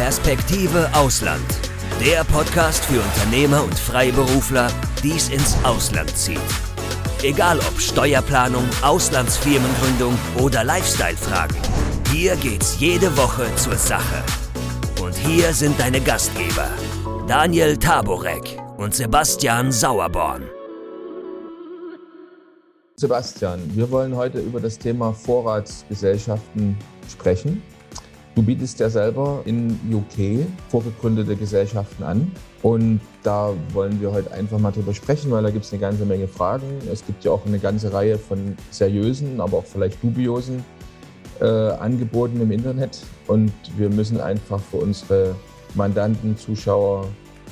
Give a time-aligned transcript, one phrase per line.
[0.00, 1.44] Perspektive Ausland.
[2.00, 4.68] Der Podcast für Unternehmer und Freiberufler,
[5.02, 6.40] die es ins Ausland zieht.
[7.22, 11.58] Egal ob Steuerplanung, Auslandsfirmengründung oder Lifestyle-Fragen.
[12.10, 14.24] Hier geht's jede Woche zur Sache.
[15.02, 16.70] Und hier sind deine Gastgeber,
[17.28, 20.44] Daniel Taborek und Sebastian Sauerborn.
[22.96, 27.62] Sebastian, wir wollen heute über das Thema Vorratsgesellschaften sprechen.
[28.40, 32.32] Du bietest ja selber in UK vorgegründete Gesellschaften an.
[32.62, 36.06] Und da wollen wir heute einfach mal drüber sprechen, weil da gibt es eine ganze
[36.06, 36.64] Menge Fragen.
[36.90, 40.64] Es gibt ja auch eine ganze Reihe von seriösen, aber auch vielleicht dubiosen
[41.38, 43.00] äh, Angeboten im Internet.
[43.26, 45.34] Und wir müssen einfach für unsere
[45.74, 47.08] Mandanten, Zuschauer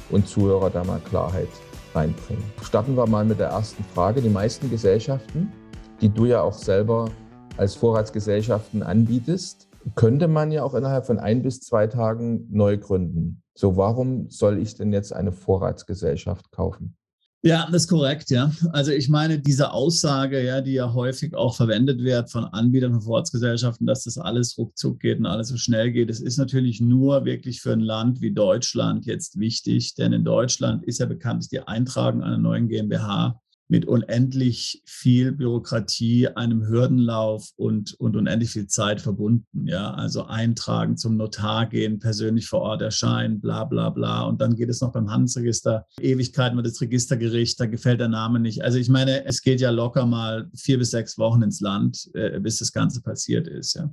[0.08, 1.50] und Zuhörer da mal Klarheit
[1.94, 2.44] reinbringen.
[2.62, 4.22] Starten wir mal mit der ersten Frage.
[4.22, 5.52] Die meisten Gesellschaften,
[6.00, 7.10] die du ja auch selber
[7.58, 13.42] als Vorratsgesellschaften anbietest, könnte man ja auch innerhalb von ein bis zwei Tagen neu gründen.
[13.54, 16.96] So, warum soll ich denn jetzt eine Vorratsgesellschaft kaufen?
[17.42, 18.50] Ja, das ist korrekt, ja.
[18.72, 23.02] Also ich meine, diese Aussage, ja, die ja häufig auch verwendet wird von Anbietern von
[23.02, 27.24] Vorratsgesellschaften, dass das alles ruckzuck geht und alles so schnell geht, das ist natürlich nur
[27.24, 31.60] wirklich für ein Land wie Deutschland jetzt wichtig, denn in Deutschland ist ja bekanntlich die
[31.60, 39.00] Eintragung einer neuen GmbH mit unendlich viel Bürokratie, einem Hürdenlauf und, und unendlich viel Zeit
[39.00, 39.66] verbunden.
[39.66, 44.22] Ja, also eintragen, zum Notar gehen, persönlich vor Ort erscheinen, bla, bla, bla.
[44.22, 45.86] Und dann geht es noch beim Handelsregister.
[46.00, 48.64] Ewigkeiten wird das Registergericht, da gefällt der Name nicht.
[48.64, 52.40] Also ich meine, es geht ja locker mal vier bis sechs Wochen ins Land, äh,
[52.40, 53.74] bis das Ganze passiert ist.
[53.74, 53.92] Ja.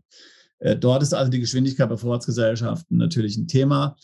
[0.59, 3.97] Äh, dort ist also die Geschwindigkeit bei Vorratsgesellschaften natürlich ein Thema.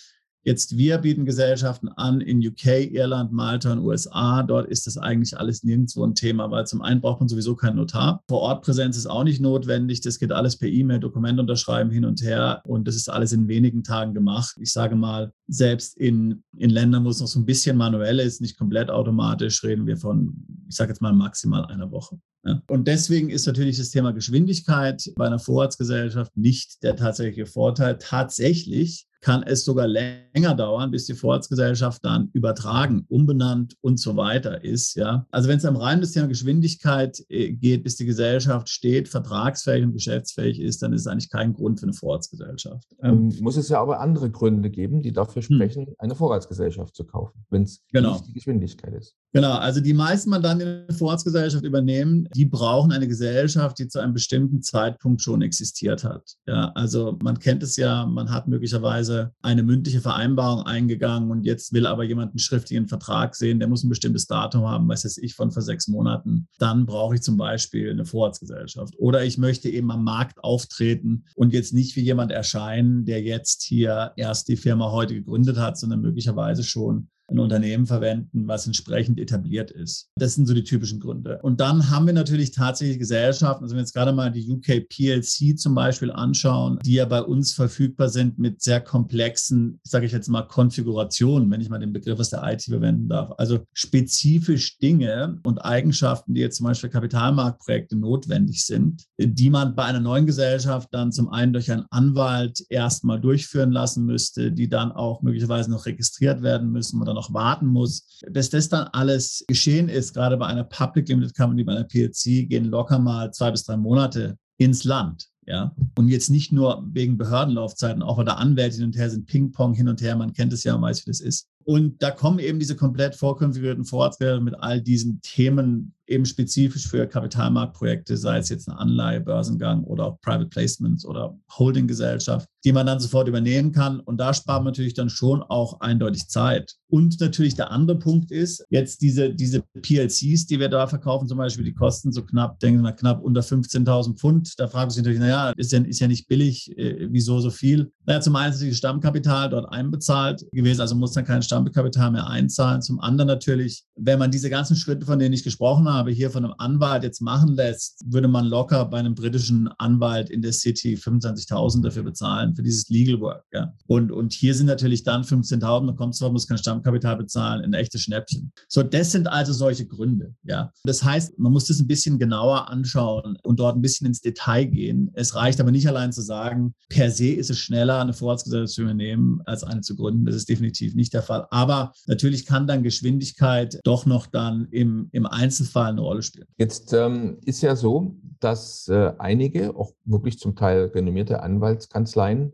[0.43, 4.41] Jetzt wir bieten Gesellschaften an in UK, Irland, Malta und USA.
[4.41, 7.75] Dort ist das eigentlich alles nirgendwo ein Thema, weil zum einen braucht man sowieso keinen
[7.75, 8.23] Notar.
[8.27, 10.01] Vor Ort Präsenz ist auch nicht notwendig.
[10.01, 13.47] Das geht alles per E-Mail, Dokument unterschreiben hin und her und das ist alles in
[13.47, 14.55] wenigen Tagen gemacht.
[14.59, 18.41] Ich sage mal, selbst in, in Ländern, wo es noch so ein bisschen manuell ist,
[18.41, 22.19] nicht komplett automatisch, reden wir von, ich sage jetzt mal maximal einer Woche.
[22.67, 27.97] Und deswegen ist natürlich das Thema Geschwindigkeit bei einer Vorratsgesellschaft nicht der tatsächliche Vorteil.
[27.99, 34.63] Tatsächlich kann es sogar länger dauern, bis die Vorratsgesellschaft dann übertragen, umbenannt und so weiter
[34.63, 34.95] ist.
[34.95, 35.27] Ja.
[35.29, 39.83] Also wenn es am rein das Thema Geschwindigkeit äh, geht, bis die Gesellschaft steht, vertragsfähig
[39.83, 42.87] und geschäftsfähig ist, dann ist es eigentlich kein Grund für eine Vorratsgesellschaft.
[43.03, 45.55] Ähm, muss es ja aber andere Gründe geben, die dafür hm.
[45.55, 45.95] sprechen, hm.
[45.99, 48.13] eine Vorratsgesellschaft zu kaufen, wenn es genau.
[48.13, 49.15] nicht die Geschwindigkeit ist.
[49.33, 54.13] Genau, also die meisten Mandanten, eine Vorratsgesellschaft übernehmen, die brauchen eine Gesellschaft, die zu einem
[54.13, 56.35] bestimmten Zeitpunkt schon existiert hat.
[56.45, 61.71] Ja, also man kennt es ja, man hat möglicherweise eine mündliche Vereinbarung eingegangen und jetzt
[61.71, 65.33] will aber jemand einen schriftlichen Vertrag sehen, der muss ein bestimmtes Datum haben, weiß ich,
[65.33, 66.49] von vor sechs Monaten.
[66.59, 68.95] Dann brauche ich zum Beispiel eine Vorratsgesellschaft.
[68.97, 73.63] Oder ich möchte eben am Markt auftreten und jetzt nicht wie jemand erscheinen, der jetzt
[73.63, 79.19] hier erst die Firma heute gegründet hat, sondern möglicherweise schon ein Unternehmen verwenden, was entsprechend
[79.19, 80.09] etabliert ist.
[80.15, 81.39] Das sind so die typischen Gründe.
[81.41, 84.87] Und dann haben wir natürlich tatsächlich Gesellschaften, also wenn wir jetzt gerade mal die UK
[84.89, 90.11] PLC zum Beispiel anschauen, die ja bei uns verfügbar sind mit sehr komplexen, sage ich
[90.11, 93.31] jetzt mal, Konfigurationen, wenn ich mal den Begriff aus der IT verwenden darf.
[93.37, 99.75] Also spezifisch Dinge und Eigenschaften, die jetzt zum Beispiel für Kapitalmarktprojekte notwendig sind, die man
[99.75, 104.67] bei einer neuen Gesellschaft dann zum einen durch einen Anwalt erstmal durchführen lassen müsste, die
[104.67, 108.19] dann auch möglicherweise noch registriert werden müssen oder noch noch warten muss.
[108.29, 112.49] Bis das dann alles geschehen ist, gerade bei einer Public Limited Company, bei einer PLC,
[112.49, 115.27] gehen locker mal zwei bis drei Monate ins Land.
[115.47, 119.25] Ja, und jetzt nicht nur wegen Behördenlaufzeiten, auch weil da Anwälte hin und her sind,
[119.25, 121.47] Ping-Pong hin und her, man kennt es ja und weiß, wie das ist.
[121.63, 127.07] Und da kommen eben diese komplett vorkonfigurierten Vorratsgelder mit all diesen Themen eben spezifisch für
[127.07, 132.85] Kapitalmarktprojekte, sei es jetzt eine Anleihe, Börsengang oder auch Private Placements oder Holdinggesellschaft, die man
[132.85, 133.99] dann sofort übernehmen kann.
[134.01, 136.75] Und da spart man natürlich dann schon auch eindeutig Zeit.
[136.89, 141.37] Und natürlich der andere Punkt ist, jetzt diese, diese PLCs, die wir da verkaufen, zum
[141.37, 144.53] Beispiel, die kosten so knapp, denken wir mal, knapp unter 15.000 Pfund.
[144.57, 147.91] Da fragen sich natürlich, naja, ist ja, ist ja nicht billig, äh, wieso so viel?
[148.05, 152.27] Naja, zum einen ist das Stammkapital dort einbezahlt gewesen, also muss dann kein Stammkapital mehr
[152.27, 152.81] einzahlen.
[152.81, 156.43] Zum anderen natürlich, wenn man diese ganzen Schritte, von denen ich gesprochen habe, hier von
[156.43, 160.95] einem Anwalt jetzt machen lässt, würde man locker bei einem britischen Anwalt in der City
[160.95, 163.45] 25.000 dafür bezahlen, für dieses Legal Work.
[163.53, 163.73] Ja.
[163.87, 167.73] Und, und hier sind natürlich dann 15.000, man kommt zwar, muss kein Stammkapital bezahlen, ein
[167.73, 168.51] echtes Schnäppchen.
[168.67, 170.33] So, das sind also solche Gründe.
[170.43, 170.71] Ja.
[170.83, 174.65] Das heißt, man muss das ein bisschen genauer anschauen und dort ein bisschen ins Detail
[174.65, 175.11] gehen.
[175.13, 178.81] Es reicht aber nicht allein zu sagen, per se ist es schneller, eine Vorratsgesellschaft zu
[178.81, 180.25] übernehmen, als eine zu gründen.
[180.25, 181.21] Das ist definitiv nicht der.
[181.21, 181.47] Fall.
[181.51, 186.47] Aber natürlich kann dann Geschwindigkeit doch noch dann im, im Einzelfall eine Rolle spielen.
[186.57, 192.53] Jetzt ähm, ist ja so, dass äh, einige, auch wirklich zum Teil renommierte Anwaltskanzleien,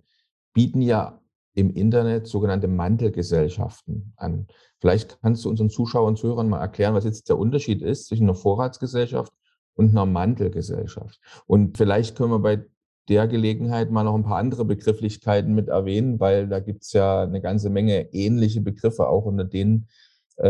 [0.54, 1.22] bieten ja
[1.54, 4.48] im Internet sogenannte Mantelgesellschaften an.
[4.80, 8.24] Vielleicht kannst du unseren Zuschauern und Zuhörern mal erklären, was jetzt der Unterschied ist zwischen
[8.24, 9.34] einer Vorratsgesellschaft
[9.74, 11.20] und einer Mantelgesellschaft.
[11.48, 12.66] Und vielleicht können wir bei
[13.10, 17.24] der Gelegenheit mal noch ein paar andere Begrifflichkeiten mit erwähnen, weil da gibt es ja
[17.24, 19.88] eine ganze Menge ähnliche Begriffe auch unter denen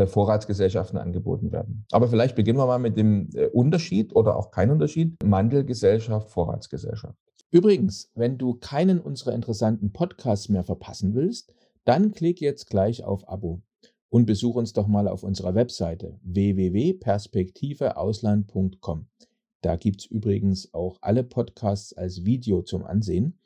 [0.07, 1.85] Vorratsgesellschaften angeboten werden.
[1.91, 5.15] Aber vielleicht beginnen wir mal mit dem äh, Unterschied oder auch kein Unterschied.
[5.23, 7.17] Mantelgesellschaft, Vorratsgesellschaft.
[7.51, 11.53] Übrigens, wenn du keinen unserer interessanten Podcasts mehr verpassen willst,
[11.85, 13.61] dann klick jetzt gleich auf Abo
[14.09, 19.07] und besuch uns doch mal auf unserer Webseite www.perspektiveausland.com.
[19.61, 23.39] Da gibt es übrigens auch alle Podcasts als Video zum Ansehen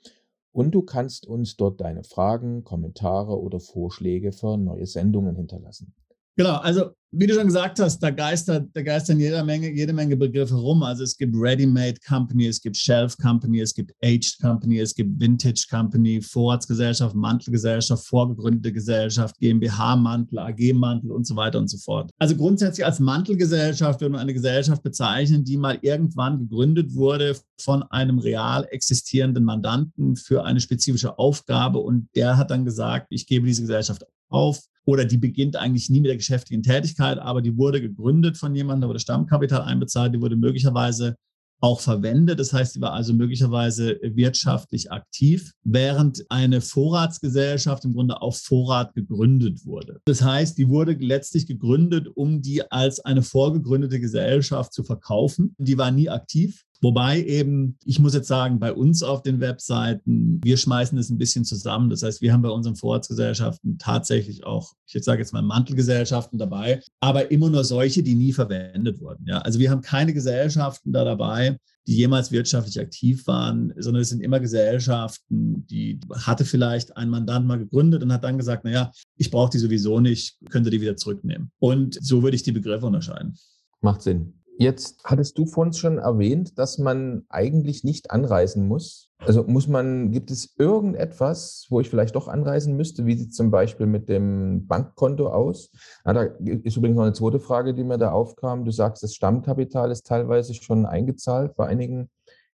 [0.51, 5.93] und du kannst uns dort deine Fragen, Kommentare oder Vorschläge für neue Sendungen hinterlassen.
[6.41, 10.17] Genau, also wie du schon gesagt hast, da geistert, da geistern jede Menge, jede Menge
[10.17, 10.81] Begriffe rum.
[10.81, 15.19] Also es gibt Ready-Made Company, es gibt Shelf Company, es gibt Aged Company, es gibt
[15.19, 22.09] Vintage Company, Vorratsgesellschaft, Mantelgesellschaft, vorgegründete Gesellschaft, GmbH-Mantel, AG-Mantel und so weiter und so fort.
[22.17, 27.83] Also grundsätzlich als Mantelgesellschaft würde man eine Gesellschaft bezeichnen, die mal irgendwann gegründet wurde von
[27.83, 33.45] einem real existierenden Mandanten für eine spezifische Aufgabe und der hat dann gesagt, ich gebe
[33.45, 37.81] diese Gesellschaft auf oder die beginnt eigentlich nie mit der geschäftlichen Tätigkeit, aber die wurde
[37.81, 41.15] gegründet von jemandem, da wurde Stammkapital einbezahlt, die wurde möglicherweise
[41.61, 42.39] auch verwendet.
[42.39, 48.93] Das heißt, sie war also möglicherweise wirtschaftlich aktiv, während eine Vorratsgesellschaft im Grunde auf Vorrat
[48.95, 50.01] gegründet wurde.
[50.05, 55.55] Das heißt, die wurde letztlich gegründet, um die als eine vorgegründete Gesellschaft zu verkaufen.
[55.59, 56.63] Die war nie aktiv.
[56.81, 61.19] Wobei eben, ich muss jetzt sagen, bei uns auf den Webseiten, wir schmeißen das ein
[61.19, 61.91] bisschen zusammen.
[61.91, 66.81] Das heißt, wir haben bei unseren Vorratsgesellschaften tatsächlich auch, ich sage jetzt mal Mantelgesellschaften dabei,
[66.99, 69.25] aber immer nur solche, die nie verwendet wurden.
[69.27, 74.09] Ja, also wir haben keine Gesellschaften da dabei, die jemals wirtschaftlich aktiv waren, sondern es
[74.09, 78.91] sind immer Gesellschaften, die hatte vielleicht ein Mandant mal gegründet und hat dann gesagt, naja,
[79.17, 81.51] ich brauche die sowieso nicht, könnte die wieder zurücknehmen.
[81.59, 83.37] Und so würde ich die Begriffe unterscheiden.
[83.81, 84.40] Macht Sinn.
[84.61, 89.09] Jetzt hattest du vorhin schon erwähnt, dass man eigentlich nicht anreisen muss.
[89.17, 93.07] Also muss man, gibt es irgendetwas, wo ich vielleicht doch anreisen müsste?
[93.07, 95.71] Wie sieht es zum Beispiel mit dem Bankkonto aus?
[96.03, 98.63] Ah, da ist übrigens noch eine zweite Frage, die mir da aufkam.
[98.63, 102.11] Du sagst, das Stammkapital ist teilweise schon eingezahlt bei einigen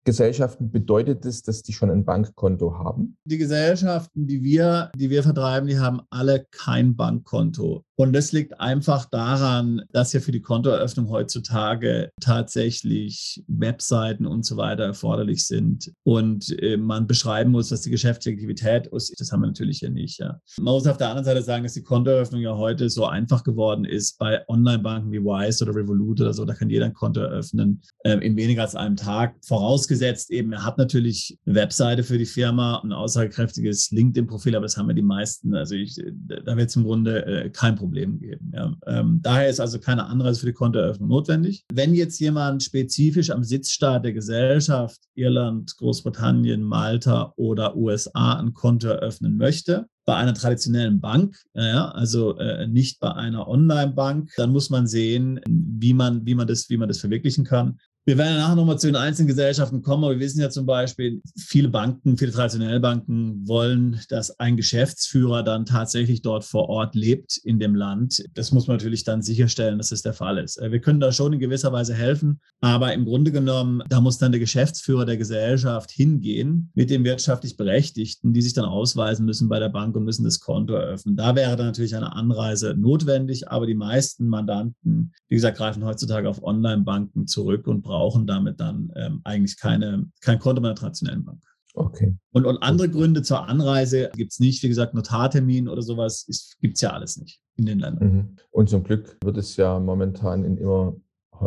[0.04, 0.70] Gesellschaften.
[0.70, 3.16] Bedeutet das, dass die schon ein Bankkonto haben?
[3.24, 7.84] Die Gesellschaften, die wir, die wir vertreiben, die haben alle kein Bankkonto.
[7.96, 14.56] Und das liegt einfach daran, dass ja für die Kontoeröffnung heutzutage tatsächlich Webseiten und so
[14.56, 18.44] weiter erforderlich sind und äh, man beschreiben muss, was die geschäftliche
[18.90, 19.14] ist.
[19.20, 20.18] Das haben wir natürlich ja nicht.
[20.18, 20.40] Ja.
[20.58, 23.84] Man muss auf der anderen Seite sagen, dass die Kontoeröffnung ja heute so einfach geworden
[23.84, 26.44] ist bei Online-Banken wie Wise oder Revolut oder so.
[26.44, 29.36] Da kann jeder ein Konto eröffnen äh, in weniger als einem Tag.
[29.46, 34.76] Vorausgesetzt eben, er hat natürlich eine Webseite für die Firma, ein aussagekräftiges LinkedIn-Profil, aber das
[34.76, 35.55] haben ja die meisten.
[35.55, 38.52] Also ich, da wird es im Grunde äh, kein Problem Problem geben.
[38.55, 38.75] Ja.
[38.87, 41.64] Ähm, daher ist also keine Anreise für die Kontoeröffnung notwendig.
[41.73, 48.88] Wenn jetzt jemand spezifisch am Sitzstaat der Gesellschaft, Irland, Großbritannien, Malta oder USA ein Konto
[48.88, 54.69] eröffnen möchte, bei einer traditionellen Bank, ja, also äh, nicht bei einer Online-Bank, dann muss
[54.69, 57.79] man sehen, wie man, wie man, das, wie man das verwirklichen kann.
[58.06, 61.22] Wir werden nachher nochmal zu den einzelnen Gesellschaften kommen, aber wir wissen ja zum Beispiel,
[61.38, 67.38] viele Banken, viele traditionelle Banken wollen, dass ein Geschäftsführer dann tatsächlich dort vor Ort lebt
[67.38, 68.23] in dem Land.
[68.34, 70.58] Das muss man natürlich dann sicherstellen, dass das der Fall ist.
[70.58, 74.18] Äh, wir können da schon in gewisser Weise helfen, aber im Grunde genommen, da muss
[74.18, 79.49] dann der Geschäftsführer der Gesellschaft hingehen mit den wirtschaftlich Berechtigten, die sich dann ausweisen müssen
[79.49, 81.16] bei der Bank und müssen das Konto eröffnen.
[81.16, 86.28] Da wäre dann natürlich eine Anreise notwendig, aber die meisten Mandanten, wie gesagt, greifen heutzutage
[86.28, 90.74] auf Online-Banken zurück und brauchen brauchen damit dann ähm, eigentlich keine, kein Konto bei einer
[90.74, 91.40] traditionellen Bank.
[91.74, 92.16] Okay.
[92.32, 94.62] Und, und andere Gründe zur Anreise gibt es nicht.
[94.62, 96.26] Wie gesagt, Notartermin oder sowas
[96.60, 98.12] gibt es ja alles nicht in den Ländern.
[98.12, 98.36] Mhm.
[98.50, 100.96] Und zum Glück wird es ja momentan in immer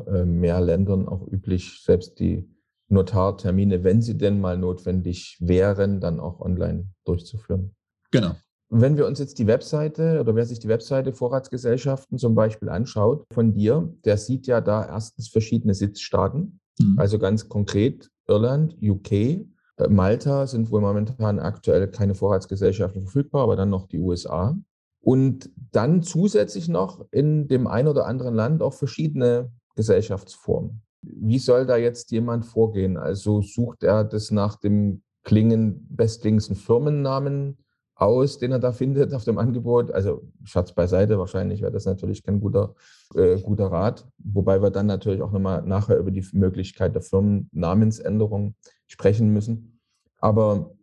[0.08, 2.50] äh, mehr Ländern auch üblich, selbst die
[2.90, 7.76] Notartermine, wenn sie denn mal notwendig wären, dann auch online durchzuführen.
[8.12, 8.36] Genau.
[8.70, 13.26] Wenn wir uns jetzt die Webseite oder wer sich die Webseite Vorratsgesellschaften zum Beispiel anschaut
[13.32, 16.60] von dir, der sieht ja da erstens verschiedene Sitzstaaten.
[16.80, 17.00] Mhm.
[17.00, 19.46] Also ganz konkret Irland, UK, äh,
[19.90, 24.58] Malta sind wohl momentan aktuell keine Vorratsgesellschaften verfügbar, aber dann noch die USA.
[25.00, 30.82] Und dann zusätzlich noch in dem einen oder anderen Land auch verschiedene Gesellschaftsformen.
[31.02, 32.98] Wie soll da jetzt jemand vorgehen?
[32.98, 37.58] Also sucht er das nach dem klingen bestlichsten Firmennamen
[38.02, 39.92] aus, den er da findet auf dem Angebot.
[39.92, 42.76] Also Schatz beiseite, wahrscheinlich wäre das natürlich kein guter,
[43.16, 44.08] äh, guter Rat.
[44.18, 48.56] Wobei wir dann natürlich auch nochmal nachher über die Möglichkeit der Firmennamensänderung
[48.88, 49.80] sprechen müssen.
[50.20, 50.76] Aber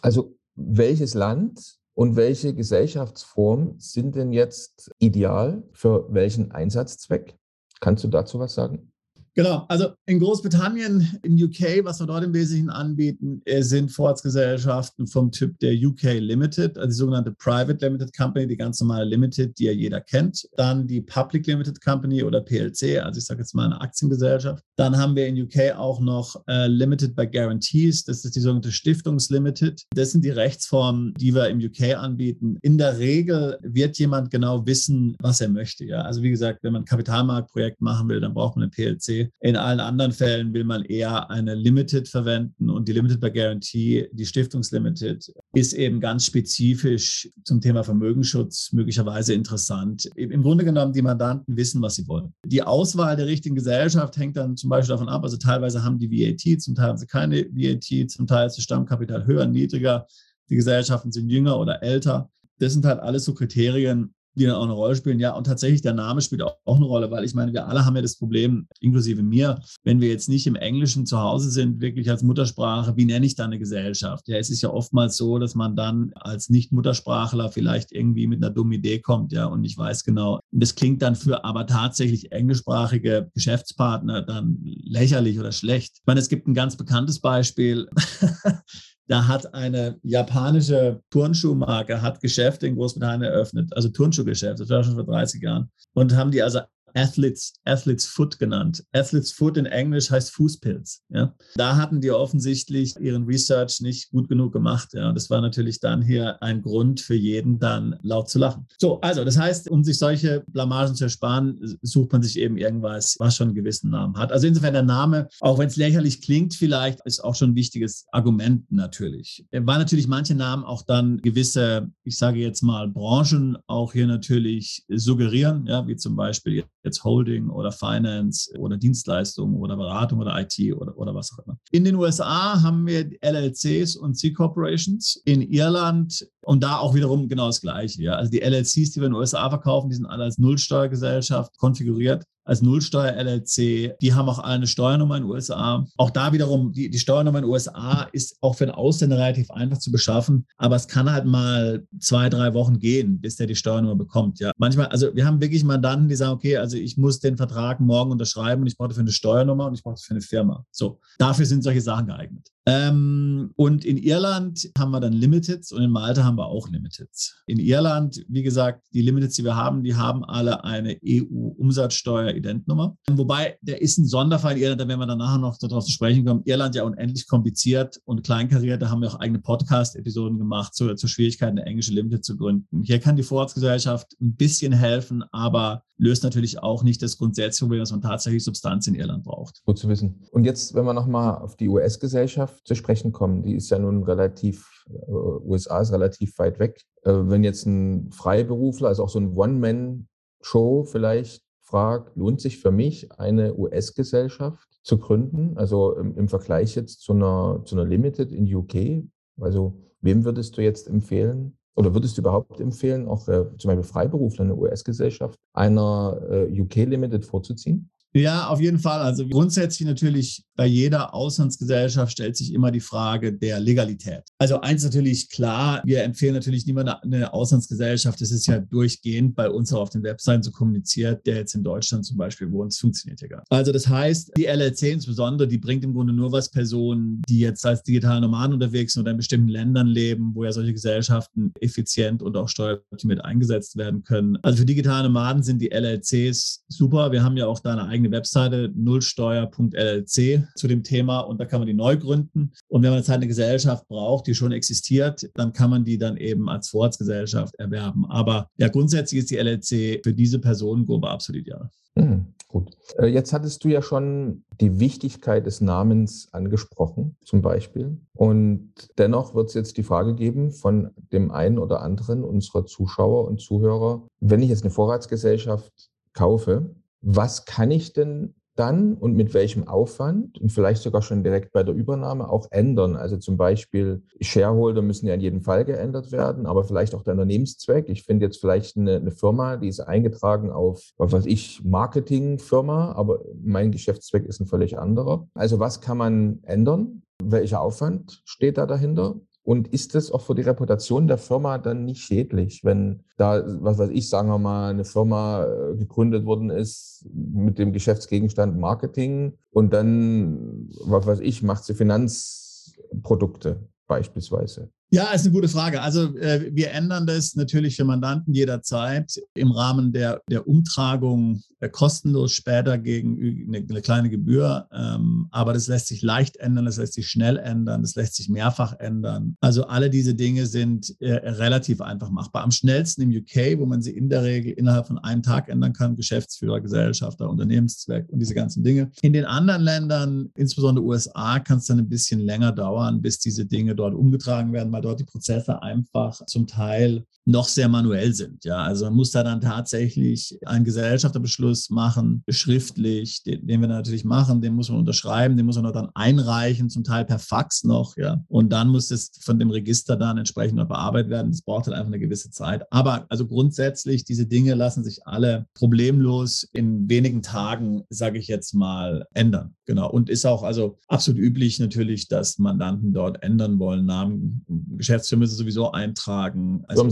[0.00, 7.36] also welches Land und welche Gesellschaftsform sind denn jetzt ideal für welchen Einsatzzweck?
[7.80, 8.91] Kannst du dazu was sagen?
[9.34, 15.06] Genau, also in Großbritannien, in UK, was wir dort im Wesentlichen anbieten, äh, sind Vorratsgesellschaften
[15.06, 19.58] vom Typ der UK Limited, also die sogenannte Private Limited Company, die ganz normale Limited,
[19.58, 20.46] die ja jeder kennt.
[20.56, 24.62] Dann die Public Limited Company oder PLC, also ich sage jetzt mal eine Aktiengesellschaft.
[24.76, 28.70] Dann haben wir in UK auch noch äh, Limited by Guarantees, das ist die sogenannte
[28.70, 29.82] Stiftungslimited.
[29.94, 32.58] Das sind die Rechtsformen, die wir im UK anbieten.
[32.60, 35.86] In der Regel wird jemand genau wissen, was er möchte.
[35.86, 36.02] Ja?
[36.02, 39.56] Also wie gesagt, wenn man ein Kapitalmarktprojekt machen will, dann braucht man eine PLC in
[39.56, 44.26] allen anderen Fällen will man eher eine Limited verwenden und die Limited by Guarantee, die
[44.26, 50.06] Stiftungslimited, ist eben ganz spezifisch zum Thema Vermögensschutz möglicherweise interessant.
[50.16, 52.32] Im Grunde genommen, die Mandanten wissen, was sie wollen.
[52.44, 56.10] Die Auswahl der richtigen Gesellschaft hängt dann zum Beispiel davon ab, also teilweise haben die
[56.10, 60.06] VAT, zum Teil haben sie keine VAT, zum Teil ist das Stammkapital höher, niedriger,
[60.48, 62.30] die Gesellschaften sind jünger oder älter.
[62.58, 65.18] Das sind halt alles so Kriterien, die dann auch eine Rolle spielen.
[65.18, 67.96] Ja, und tatsächlich der Name spielt auch, eine Rolle, weil ich meine, wir alle haben
[67.96, 72.10] ja das Problem, inklusive mir, wenn wir jetzt nicht im Englischen zu Hause sind, wirklich
[72.10, 74.28] als Muttersprache, wie nenne ich dann eine Gesellschaft?
[74.28, 78.52] Ja, es ist ja oftmals so, dass man dann als Nicht-Muttersprachler vielleicht irgendwie mit einer
[78.52, 80.40] dummen Idee kommt, ja, und ich weiß genau.
[80.50, 85.96] Und das klingt dann für aber tatsächlich englischsprachige Geschäftspartner dann lächerlich oder schlecht.
[85.96, 87.88] Ich meine, es gibt ein ganz bekanntes Beispiel.
[89.08, 94.94] Da hat eine japanische Turnschuhmarke hat Geschäfte in Großbritannien eröffnet, also Turnschuhgeschäfte, das war schon
[94.94, 95.70] vor 30 Jahren.
[95.92, 96.60] Und haben die also
[96.94, 98.84] Athletes, Athletes Foot genannt.
[98.92, 101.02] Athletes Foot in Englisch heißt Fußpilz.
[101.10, 101.34] Ja.
[101.54, 104.90] Da hatten die offensichtlich ihren Research nicht gut genug gemacht.
[104.92, 105.12] Ja.
[105.12, 108.66] Das war natürlich dann hier ein Grund für jeden, dann laut zu lachen.
[108.78, 113.16] So, also das heißt, um sich solche Blamagen zu ersparen, sucht man sich eben irgendwas,
[113.18, 114.32] was schon einen gewissen Namen hat.
[114.32, 118.06] Also insofern der Name, auch wenn es lächerlich klingt, vielleicht ist auch schon ein wichtiges
[118.12, 119.44] Argument natürlich.
[119.50, 124.84] Weil natürlich manche Namen auch dann gewisse, ich sage jetzt mal, Branchen auch hier natürlich
[124.88, 130.74] suggerieren, ja, wie zum Beispiel jetzt Holding oder Finance oder Dienstleistung oder Beratung oder IT
[130.74, 131.58] oder, oder was auch immer.
[131.70, 135.22] In den USA haben wir LLCs und C-Corporations.
[135.24, 138.02] In Irland und da auch wiederum genau das Gleiche.
[138.02, 138.14] Ja.
[138.14, 142.24] Also die LLCs, die wir in den USA verkaufen, die sind alle als Nullsteuergesellschaft konfiguriert
[142.44, 143.96] als Nullsteuer-LLC.
[144.00, 145.84] Die haben auch alle eine Steuernummer in den USA.
[145.96, 149.50] Auch da wiederum, die, die Steuernummer in den USA ist auch für einen Ausländer relativ
[149.50, 153.56] einfach zu beschaffen, aber es kann halt mal zwei, drei Wochen gehen, bis der die
[153.56, 154.40] Steuernummer bekommt.
[154.40, 154.52] Ja.
[154.58, 158.10] Manchmal, also wir haben wirklich Mandanten, die sagen, okay, also ich muss den Vertrag morgen
[158.10, 160.64] unterschreiben und ich brauche dafür eine Steuernummer und ich brauche dafür eine Firma.
[160.70, 162.51] So, dafür sind solche Sachen geeignet.
[162.64, 167.42] Ähm, und in Irland haben wir dann Limiteds und in Malta haben wir auch Limiteds.
[167.46, 172.96] In Irland, wie gesagt, die Limiteds, die wir haben, die haben alle eine EU-Umsatzsteuer-Identnummer.
[173.10, 175.90] Wobei, der ist ein Sonderfall in Irland, da werden wir dann nachher noch darauf zu
[175.90, 176.42] sprechen kommen.
[176.44, 178.80] Irland ja unendlich kompliziert und kleinkariert.
[178.80, 182.82] Da haben wir auch eigene Podcast-Episoden gemacht zu, zur Schwierigkeit, eine englische Limited zu gründen.
[182.84, 187.80] Hier kann die Vorratsgesellschaft ein bisschen helfen, aber löst natürlich auch nicht das grundsätzliche Problem,
[187.80, 189.62] dass man tatsächlich Substanz in Irland braucht.
[189.64, 190.20] Gut zu wissen.
[190.32, 194.02] Und jetzt, wenn wir nochmal auf die US-Gesellschaft zu sprechen kommen, die ist ja nun
[194.02, 196.82] relativ, äh, USA ist relativ weit weg.
[197.02, 202.70] Äh, wenn jetzt ein Freiberufler, also auch so ein One-Man-Show vielleicht fragt, lohnt sich für
[202.70, 205.56] mich eine US-Gesellschaft zu gründen?
[205.56, 209.04] Also im, im Vergleich jetzt zu einer, zu einer Limited in UK?
[209.40, 213.82] Also wem würdest du jetzt empfehlen, oder würdest du überhaupt empfehlen, auch äh, zum Beispiel
[213.82, 217.90] Freiberufler eine US-Gesellschaft einer äh, UK Limited vorzuziehen?
[218.14, 219.00] Ja, auf jeden Fall.
[219.00, 224.22] Also grundsätzlich natürlich bei jeder Auslandsgesellschaft stellt sich immer die Frage der Legalität.
[224.38, 228.20] Also eins natürlich klar, wir empfehlen natürlich niemand eine Auslandsgesellschaft.
[228.20, 231.64] Das ist ja durchgehend bei uns auch auf den Webseiten so kommuniziert, der jetzt in
[231.64, 232.72] Deutschland zum Beispiel wohnt.
[232.72, 233.50] Das funktioniert ja gar nicht.
[233.50, 237.64] Also das heißt, die LLC insbesondere, die bringt im Grunde nur was Personen, die jetzt
[237.64, 242.22] als digitale Nomaden unterwegs sind oder in bestimmten Ländern leben, wo ja solche Gesellschaften effizient
[242.22, 244.36] und auch steueroptimiert eingesetzt werden können.
[244.42, 247.10] Also für digitale Nomaden sind die LLCs super.
[247.10, 251.44] Wir haben ja auch da eine eigene eigene Webseite nullsteuer.llc zu dem Thema und da
[251.44, 252.52] kann man die neu gründen.
[252.68, 255.98] Und wenn man jetzt halt eine Gesellschaft braucht, die schon existiert, dann kann man die
[255.98, 258.06] dann eben als Vorratsgesellschaft erwerben.
[258.06, 261.70] Aber ja, grundsätzlich ist die LLC für diese Personengruppe absolut ideal.
[261.94, 262.70] Mhm, gut.
[262.98, 267.98] Äh, jetzt hattest du ja schon die Wichtigkeit des Namens angesprochen, zum Beispiel.
[268.14, 273.28] Und dennoch wird es jetzt die Frage geben von dem einen oder anderen unserer Zuschauer
[273.28, 279.32] und Zuhörer, wenn ich jetzt eine Vorratsgesellschaft kaufe, was kann ich denn dann und mit
[279.32, 282.96] welchem Aufwand und vielleicht sogar schon direkt bei der Übernahme auch ändern.
[282.96, 287.14] Also zum Beispiel Shareholder müssen ja in jedem Fall geändert werden, aber vielleicht auch der
[287.14, 287.88] Unternehmenszweck.
[287.88, 292.92] Ich finde jetzt vielleicht eine, eine, Firma, die ist eingetragen auf, was weiß ich, Marketingfirma,
[292.92, 295.26] aber mein Geschäftszweck ist ein völlig anderer.
[295.34, 297.02] Also was kann man ändern?
[297.22, 299.16] Welcher Aufwand steht da dahinter?
[299.44, 303.78] Und ist das auch für die Reputation der Firma dann nicht schädlich, wenn da, was
[303.78, 309.32] weiß ich, sagen wir mal, eine Firma äh, gegründet worden ist mit dem Geschäftsgegenstand Marketing
[309.50, 314.70] und dann, was weiß ich, macht sie Finanzprodukte beispielsweise?
[314.94, 315.80] Ja, ist eine gute Frage.
[315.80, 321.70] Also äh, wir ändern das natürlich für Mandanten jederzeit im Rahmen der, der Umtragung äh,
[321.70, 324.68] kostenlos später gegen eine, eine kleine Gebühr.
[324.70, 328.28] Ähm, aber das lässt sich leicht ändern, das lässt sich schnell ändern, das lässt sich
[328.28, 329.36] mehrfach ändern.
[329.40, 332.42] Also alle diese Dinge sind äh, relativ einfach machbar.
[332.42, 335.72] Am schnellsten im UK, wo man sie in der Regel innerhalb von einem Tag ändern
[335.72, 338.90] kann, Geschäftsführer, Gesellschafter, Unternehmenszweck und diese ganzen Dinge.
[339.00, 343.46] In den anderen Ländern, insbesondere USA, kann es dann ein bisschen länger dauern, bis diese
[343.46, 348.44] Dinge dort umgetragen werden, weil dort die Prozesse einfach zum Teil noch sehr manuell sind.
[348.44, 354.04] Ja, also man muss da dann tatsächlich einen Gesellschafterbeschluss machen, schriftlich, den, den wir natürlich
[354.04, 357.96] machen, den muss man unterschreiben, den muss man dann einreichen, zum Teil per Fax noch,
[357.96, 358.24] ja.
[358.26, 361.30] Und dann muss es von dem Register dann entsprechend noch bearbeitet werden.
[361.30, 362.64] Das braucht halt einfach eine gewisse Zeit.
[362.72, 368.52] Aber also grundsätzlich, diese Dinge lassen sich alle problemlos in wenigen Tagen, sage ich jetzt
[368.52, 369.54] mal, ändern.
[369.66, 369.88] Genau.
[369.88, 373.86] Und ist auch also absolut üblich natürlich, dass Mandanten dort ändern wollen.
[373.86, 374.44] Namen,
[374.76, 376.64] Geschäftsführer müssen sowieso eintragen.
[376.68, 376.82] Also,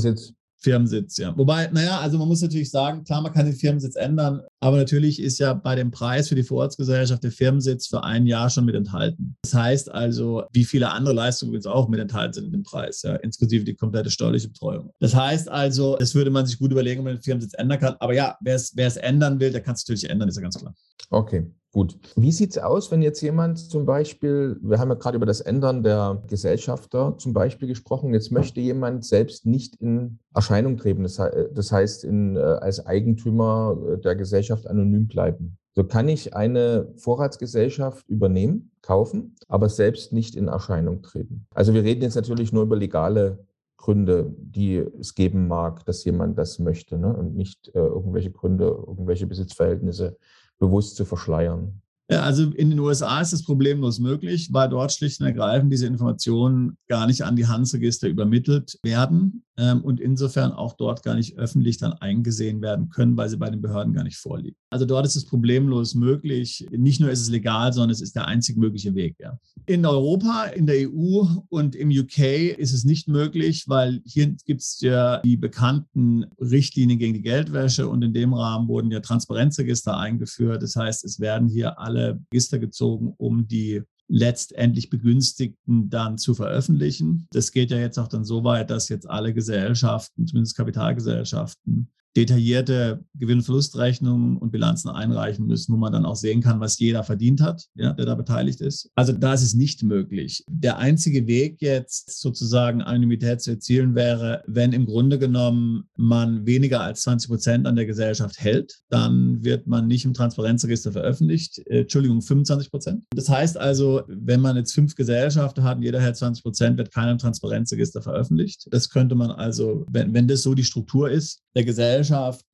[0.62, 1.36] Firmensitz, ja.
[1.38, 5.20] Wobei, naja, also man muss natürlich sagen, klar, man kann den Firmensitz ändern, aber natürlich
[5.20, 8.74] ist ja bei dem Preis für die Vorortsgesellschaft der Firmensitz für ein Jahr schon mit
[8.74, 9.36] enthalten.
[9.42, 13.00] Das heißt also, wie viele andere Leistungen übrigens auch mit enthalten sind in dem Preis,
[13.02, 14.90] ja, inklusive die komplette steuerliche Betreuung.
[15.00, 17.96] Das heißt also, das würde man sich gut überlegen, ob man den Firmensitz ändern kann.
[17.98, 20.74] Aber ja, wer es ändern will, der kann es natürlich ändern, ist ja ganz klar.
[21.08, 21.50] Okay.
[21.72, 21.98] Gut.
[22.16, 25.40] Wie sieht es aus, wenn jetzt jemand zum Beispiel, wir haben ja gerade über das
[25.40, 31.72] Ändern der Gesellschafter zum Beispiel gesprochen, jetzt möchte jemand selbst nicht in Erscheinung treten, das
[31.72, 35.58] heißt in, äh, als Eigentümer der Gesellschaft anonym bleiben.
[35.76, 41.46] So kann ich eine Vorratsgesellschaft übernehmen, kaufen, aber selbst nicht in Erscheinung treten.
[41.54, 43.46] Also wir reden jetzt natürlich nur über legale
[43.76, 47.16] Gründe, die es geben mag, dass jemand das möchte ne?
[47.16, 50.18] und nicht äh, irgendwelche Gründe, irgendwelche Besitzverhältnisse
[50.60, 51.82] bewusst zu verschleiern.
[52.10, 55.86] Ja, also in den USA ist es problemlos möglich, weil dort schlicht und ergreifend diese
[55.86, 61.38] Informationen gar nicht an die Handelsregister übermittelt werden ähm, und insofern auch dort gar nicht
[61.38, 64.56] öffentlich dann eingesehen werden können, weil sie bei den Behörden gar nicht vorliegen.
[64.70, 66.66] Also dort ist es problemlos möglich.
[66.72, 69.14] Nicht nur ist es legal, sondern es ist der einzig mögliche Weg.
[69.20, 69.38] Ja.
[69.66, 74.62] In Europa, in der EU und im UK ist es nicht möglich, weil hier gibt
[74.62, 79.96] es ja die bekannten Richtlinien gegen die Geldwäsche und in dem Rahmen wurden ja Transparenzregister
[79.96, 80.62] eingeführt.
[80.62, 81.99] Das heißt, es werden hier alle
[82.32, 87.28] Register gezogen, um die letztendlich Begünstigten dann zu veröffentlichen.
[87.30, 93.04] Das geht ja jetzt auch dann so weit, dass jetzt alle Gesellschaften, zumindest Kapitalgesellschaften, detaillierte
[93.14, 97.66] Gewinn-Verlustrechnungen und Bilanzen einreichen müssen, wo man dann auch sehen kann, was jeder verdient hat,
[97.74, 98.90] ja, der da beteiligt ist.
[98.94, 100.44] Also da ist es nicht möglich.
[100.48, 106.80] Der einzige Weg jetzt sozusagen Anonymität zu erzielen wäre, wenn im Grunde genommen man weniger
[106.80, 111.58] als 20 Prozent an der Gesellschaft hält, dann wird man nicht im Transparenzregister veröffentlicht.
[111.66, 113.04] Äh, Entschuldigung, 25 Prozent.
[113.14, 116.92] Das heißt also, wenn man jetzt fünf Gesellschaften hat und jeder hält 20 Prozent, wird
[116.92, 118.66] keiner im Transparenzregister veröffentlicht.
[118.70, 121.99] Das könnte man also, wenn, wenn das so die Struktur ist, der Gesellschaft,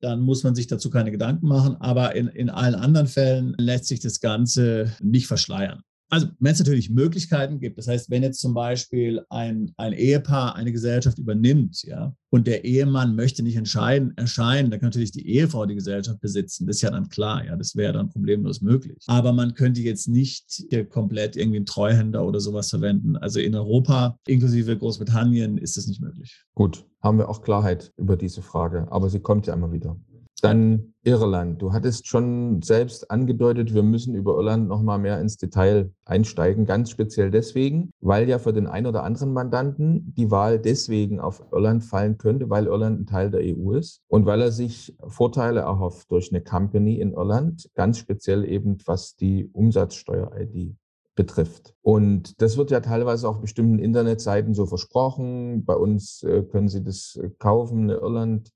[0.01, 1.77] dann muss man sich dazu keine Gedanken machen.
[1.79, 5.81] Aber in, in allen anderen Fällen lässt sich das Ganze nicht verschleiern.
[6.09, 10.55] Also, wenn es natürlich Möglichkeiten gibt, das heißt, wenn jetzt zum Beispiel ein, ein Ehepaar
[10.55, 15.27] eine Gesellschaft übernimmt, ja, und der Ehemann möchte nicht entscheiden, erscheinen, dann kann natürlich die
[15.29, 16.67] Ehefrau die Gesellschaft besitzen.
[16.67, 18.97] Das ist ja dann klar, ja, das wäre dann problemlos möglich.
[19.07, 23.15] Aber man könnte jetzt nicht komplett irgendwie einen Treuhänder oder sowas verwenden.
[23.17, 26.43] Also in Europa, inklusive Großbritannien, ist das nicht möglich.
[26.53, 29.97] Gut, haben wir auch Klarheit über diese Frage, aber sie kommt ja immer wieder.
[30.41, 31.61] Dann Irland.
[31.61, 36.65] Du hattest schon selbst angedeutet, wir müssen über Irland noch mal mehr ins Detail einsteigen,
[36.65, 41.43] ganz speziell deswegen, weil ja für den einen oder anderen Mandanten die Wahl deswegen auf
[41.51, 45.61] Irland fallen könnte, weil Irland ein Teil der EU ist und weil er sich Vorteile
[45.61, 50.75] erhofft durch eine Company in Irland, ganz speziell eben was die Umsatzsteuer-ID
[51.15, 51.73] betrifft.
[51.81, 55.65] Und das wird ja teilweise auf bestimmten Internetseiten so versprochen.
[55.65, 58.51] Bei uns äh, können Sie das kaufen, eine Irland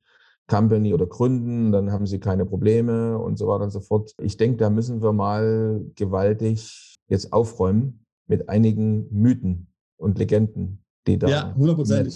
[0.52, 4.14] Company oder gründen, dann haben sie keine Probleme und so weiter und so fort.
[4.22, 11.18] Ich denke, da müssen wir mal gewaltig jetzt aufräumen mit einigen Mythen und Legenden, die
[11.18, 11.56] da ja,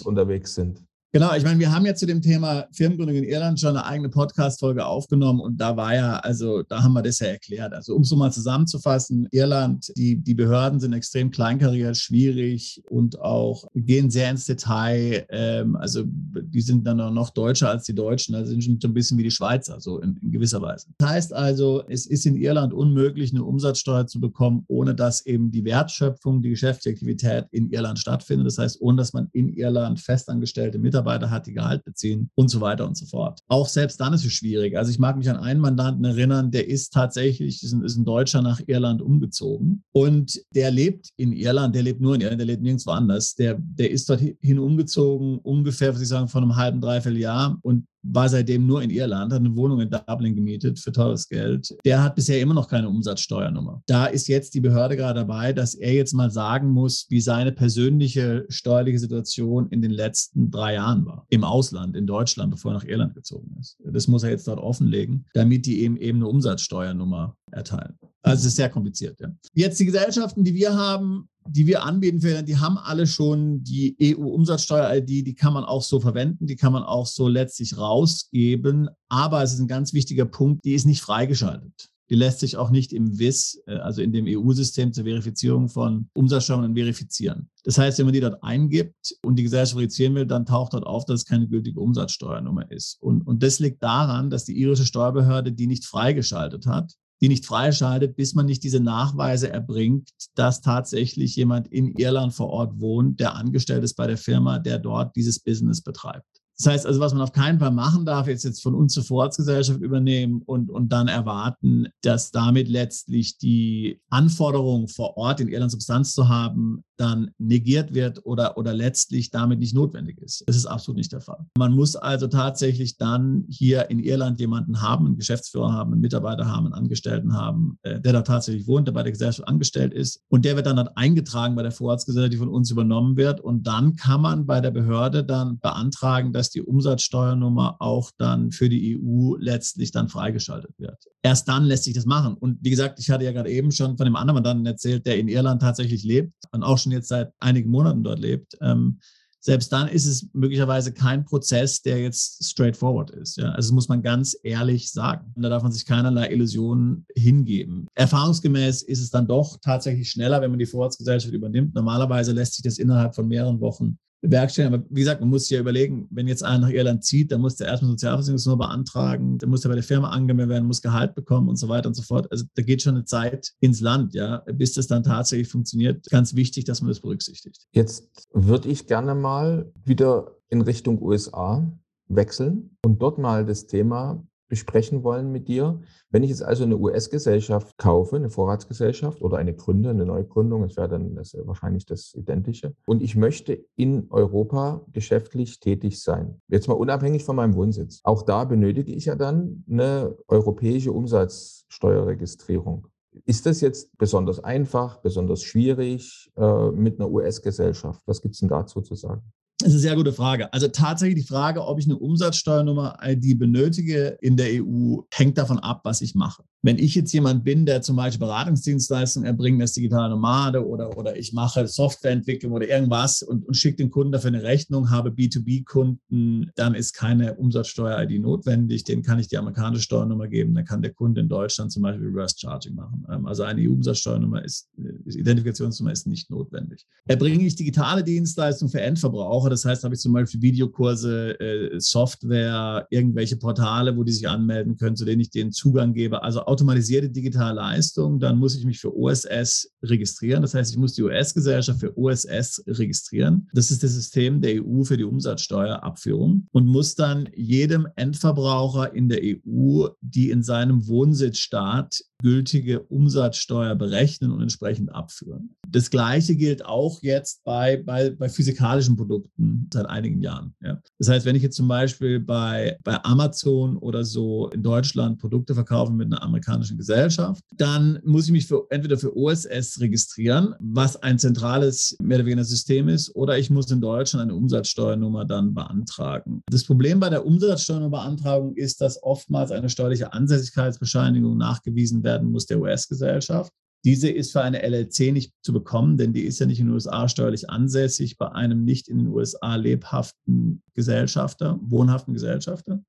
[0.04, 0.84] unterwegs sind.
[1.16, 4.10] Genau, ich meine, wir haben ja zu dem Thema Firmengründung in Irland schon eine eigene
[4.10, 7.72] Podcast-Folge aufgenommen und da war ja, also da haben wir das ja erklärt.
[7.72, 13.18] Also um es so mal zusammenzufassen, Irland, die, die Behörden sind extrem kleinkariert, schwierig und
[13.18, 15.24] auch gehen sehr ins Detail.
[15.30, 18.88] Ähm, also die sind dann auch noch deutscher als die Deutschen, also sind schon so
[18.88, 20.88] ein bisschen wie die Schweizer, so in, in gewisser Weise.
[20.98, 25.50] Das heißt also, es ist in Irland unmöglich, eine Umsatzsteuer zu bekommen, ohne dass eben
[25.50, 28.48] die Wertschöpfung, die Geschäftsaktivität in Irland stattfindet.
[28.48, 32.48] Das heißt, ohne dass man in Irland festangestellte Mitarbeiter Mitarbeiter hat, die Gehalt beziehen und
[32.48, 33.40] so weiter und so fort.
[33.48, 34.76] Auch selbst dann ist es schwierig.
[34.76, 38.04] Also ich mag mich an einen Mandanten erinnern, der ist tatsächlich, ist ein, ist ein
[38.04, 42.46] Deutscher nach Irland umgezogen und der lebt in Irland, der lebt nur in Irland, der
[42.46, 43.34] lebt nirgendwo anders.
[43.34, 47.86] Der, der ist dorthin umgezogen, ungefähr, was ich sagen, von einem halben, dreiviertel Jahr und
[48.12, 51.76] war seitdem nur in Irland, hat eine Wohnung in Dublin gemietet für teures Geld.
[51.84, 53.82] Der hat bisher immer noch keine Umsatzsteuernummer.
[53.86, 57.52] Da ist jetzt die Behörde gerade dabei, dass er jetzt mal sagen muss, wie seine
[57.52, 61.26] persönliche steuerliche Situation in den letzten drei Jahren war.
[61.30, 63.76] Im Ausland, in Deutschland, bevor er nach Irland gezogen ist.
[63.84, 67.98] Das muss er jetzt dort offenlegen, damit die ihm eben eine Umsatzsteuernummer erteilen.
[68.22, 69.20] Also es ist sehr kompliziert.
[69.20, 69.28] Ja.
[69.54, 73.96] Jetzt die Gesellschaften, die wir haben, die wir anbieten für, die haben alle schon die
[74.00, 78.88] EU-Umsatzsteuer-ID, die kann man auch so verwenden, die kann man auch so letztlich rausgeben.
[79.08, 81.90] Aber es ist ein ganz wichtiger Punkt, die ist nicht freigeschaltet.
[82.08, 86.08] Die lässt sich auch nicht im WIS, äh, also in dem EU-System zur Verifizierung von
[86.14, 87.50] Umsatzsteuern verifizieren.
[87.64, 90.86] Das heißt, wenn man die dort eingibt und die Gesellschaft verifizieren will, dann taucht dort
[90.86, 92.98] auf, dass es keine gültige Umsatzsteuernummer ist.
[93.00, 97.46] Und, und das liegt daran, dass die irische Steuerbehörde die nicht freigeschaltet hat die nicht
[97.46, 103.20] freischaltet, bis man nicht diese Nachweise erbringt, dass tatsächlich jemand in Irland vor Ort wohnt,
[103.20, 106.42] der angestellt ist bei der Firma, der dort dieses Business betreibt.
[106.58, 109.04] Das heißt also, was man auf keinen Fall machen darf, ist jetzt von uns zur
[109.04, 115.70] Vorratsgesellschaft übernehmen und, und dann erwarten, dass damit letztlich die Anforderung vor Ort in Irland
[115.70, 120.44] Substanz zu haben, dann negiert wird oder, oder letztlich damit nicht notwendig ist.
[120.46, 121.46] Das ist absolut nicht der Fall.
[121.58, 126.46] Man muss also tatsächlich dann hier in Irland jemanden haben, einen Geschäftsführer haben, einen Mitarbeiter
[126.46, 130.22] haben, einen Angestellten haben, äh, der da tatsächlich wohnt, der bei der Gesellschaft angestellt ist.
[130.28, 133.40] Und der wird dann dort eingetragen bei der Vorratsgesellschaft, die von uns übernommen wird.
[133.40, 138.52] Und dann kann man bei der Behörde dann beantragen, dass dass die Umsatzsteuernummer auch dann
[138.52, 140.96] für die EU letztlich dann freigeschaltet wird.
[141.22, 142.34] Erst dann lässt sich das machen.
[142.34, 145.18] Und wie gesagt, ich hatte ja gerade eben schon von dem anderen dann erzählt, der
[145.18, 148.56] in Irland tatsächlich lebt und auch schon jetzt seit einigen Monaten dort lebt.
[148.60, 149.00] Ähm,
[149.40, 153.36] selbst dann ist es möglicherweise kein Prozess, der jetzt straightforward ist.
[153.36, 153.50] Ja?
[153.50, 155.32] Also das muss man ganz ehrlich sagen.
[155.36, 157.86] Da darf man sich keinerlei Illusionen hingeben.
[157.94, 161.74] Erfahrungsgemäß ist es dann doch tatsächlich schneller, wenn man die Vorratsgesellschaft übernimmt.
[161.74, 164.74] Normalerweise lässt sich das innerhalb von mehreren Wochen bewerkstelligen.
[164.74, 167.40] Aber wie gesagt, man muss sich ja überlegen, wenn jetzt einer nach Irland zieht, dann
[167.40, 171.14] muss der erstmal Sozialversicherungsnummer beantragen, dann muss er bei der Firma angemeldet werden, muss Gehalt
[171.14, 172.30] bekommen und so weiter und so fort.
[172.30, 176.06] Also da geht schon eine Zeit ins Land, ja, bis das dann tatsächlich funktioniert.
[176.10, 177.66] Ganz wichtig, dass man das berücksichtigt.
[177.72, 181.70] Jetzt würde ich gerne mal wieder in Richtung USA
[182.08, 185.80] wechseln und dort mal das Thema besprechen wollen mit dir.
[186.10, 190.76] Wenn ich jetzt also eine US-Gesellschaft kaufe, eine Vorratsgesellschaft oder eine Gründe, eine Neugründung, das
[190.76, 196.68] wäre dann das wahrscheinlich das Identische, und ich möchte in Europa geschäftlich tätig sein, jetzt
[196.68, 198.00] mal unabhängig von meinem Wohnsitz.
[198.04, 202.86] Auch da benötige ich ja dann eine europäische Umsatzsteuerregistrierung.
[203.24, 208.02] Ist das jetzt besonders einfach, besonders schwierig äh, mit einer US-Gesellschaft?
[208.06, 209.22] Was gibt es denn dazu zu sagen?
[209.58, 210.52] Das ist eine sehr gute Frage.
[210.52, 215.80] Also tatsächlich die Frage, ob ich eine Umsatzsteuernummer-ID benötige in der EU, hängt davon ab,
[215.84, 216.44] was ich mache.
[216.66, 221.16] Wenn ich jetzt jemand bin, der zum Beispiel Beratungsdienstleistungen erbringt als digitale Nomade oder, oder
[221.16, 226.50] ich mache Softwareentwicklung oder irgendwas und, und schicke den Kunden dafür eine Rechnung, habe B2B-Kunden,
[226.56, 228.82] dann ist keine Umsatzsteuer-ID notwendig.
[228.82, 230.54] Den kann ich die amerikanische Steuernummer geben.
[230.54, 233.06] Dann kann der Kunde in Deutschland zum Beispiel Reverse Charging machen.
[233.12, 234.68] Ähm, also eine EU-Umsatzsteuernummer ist,
[235.06, 236.84] Identifikationsnummer ist nicht notwendig.
[237.06, 242.86] Erbringe ich digitale Dienstleistungen für Endverbraucher, das heißt, habe ich zum Beispiel Videokurse, äh, Software,
[242.90, 246.22] irgendwelche Portale, wo die sich anmelden können, zu denen ich denen Zugang gebe.
[246.22, 250.42] Also automatisierte digitale Leistung, dann muss ich mich für OSS registrieren.
[250.42, 253.48] Das heißt, ich muss die US-Gesellschaft für OSS registrieren.
[253.52, 259.08] Das ist das System der EU für die Umsatzsteuerabführung und muss dann jedem Endverbraucher in
[259.08, 265.56] der EU, die in seinem Wohnsitzstaat gültige Umsatzsteuer berechnen und entsprechend abführen.
[265.68, 270.54] Das Gleiche gilt auch jetzt bei, bei, bei physikalischen Produkten seit einigen Jahren.
[270.62, 270.80] Ja.
[270.98, 275.54] Das heißt, wenn ich jetzt zum Beispiel bei, bei Amazon oder so in Deutschland Produkte
[275.54, 280.96] verkaufe mit einer amerikanischen Gesellschaft, dann muss ich mich für, entweder für OSS registrieren, was
[281.02, 285.54] ein zentrales mehr oder weniger System ist, oder ich muss in Deutschland eine Umsatzsteuernummer dann
[285.54, 286.42] beantragen.
[286.50, 292.58] Das Problem bei der Umsatzsteuernummerbeantragung ist, dass oftmals eine steuerliche Ansässigkeitsbescheinigung nachgewiesen werden muss der
[292.58, 293.52] US-Gesellschaft.
[293.84, 296.74] Diese ist für eine LLC nicht zu bekommen, denn die ist ja nicht in den
[296.74, 302.82] USA steuerlich ansässig bei einem nicht in den USA lebhaften Gesellschafter, wohnhaften Gesellschafter.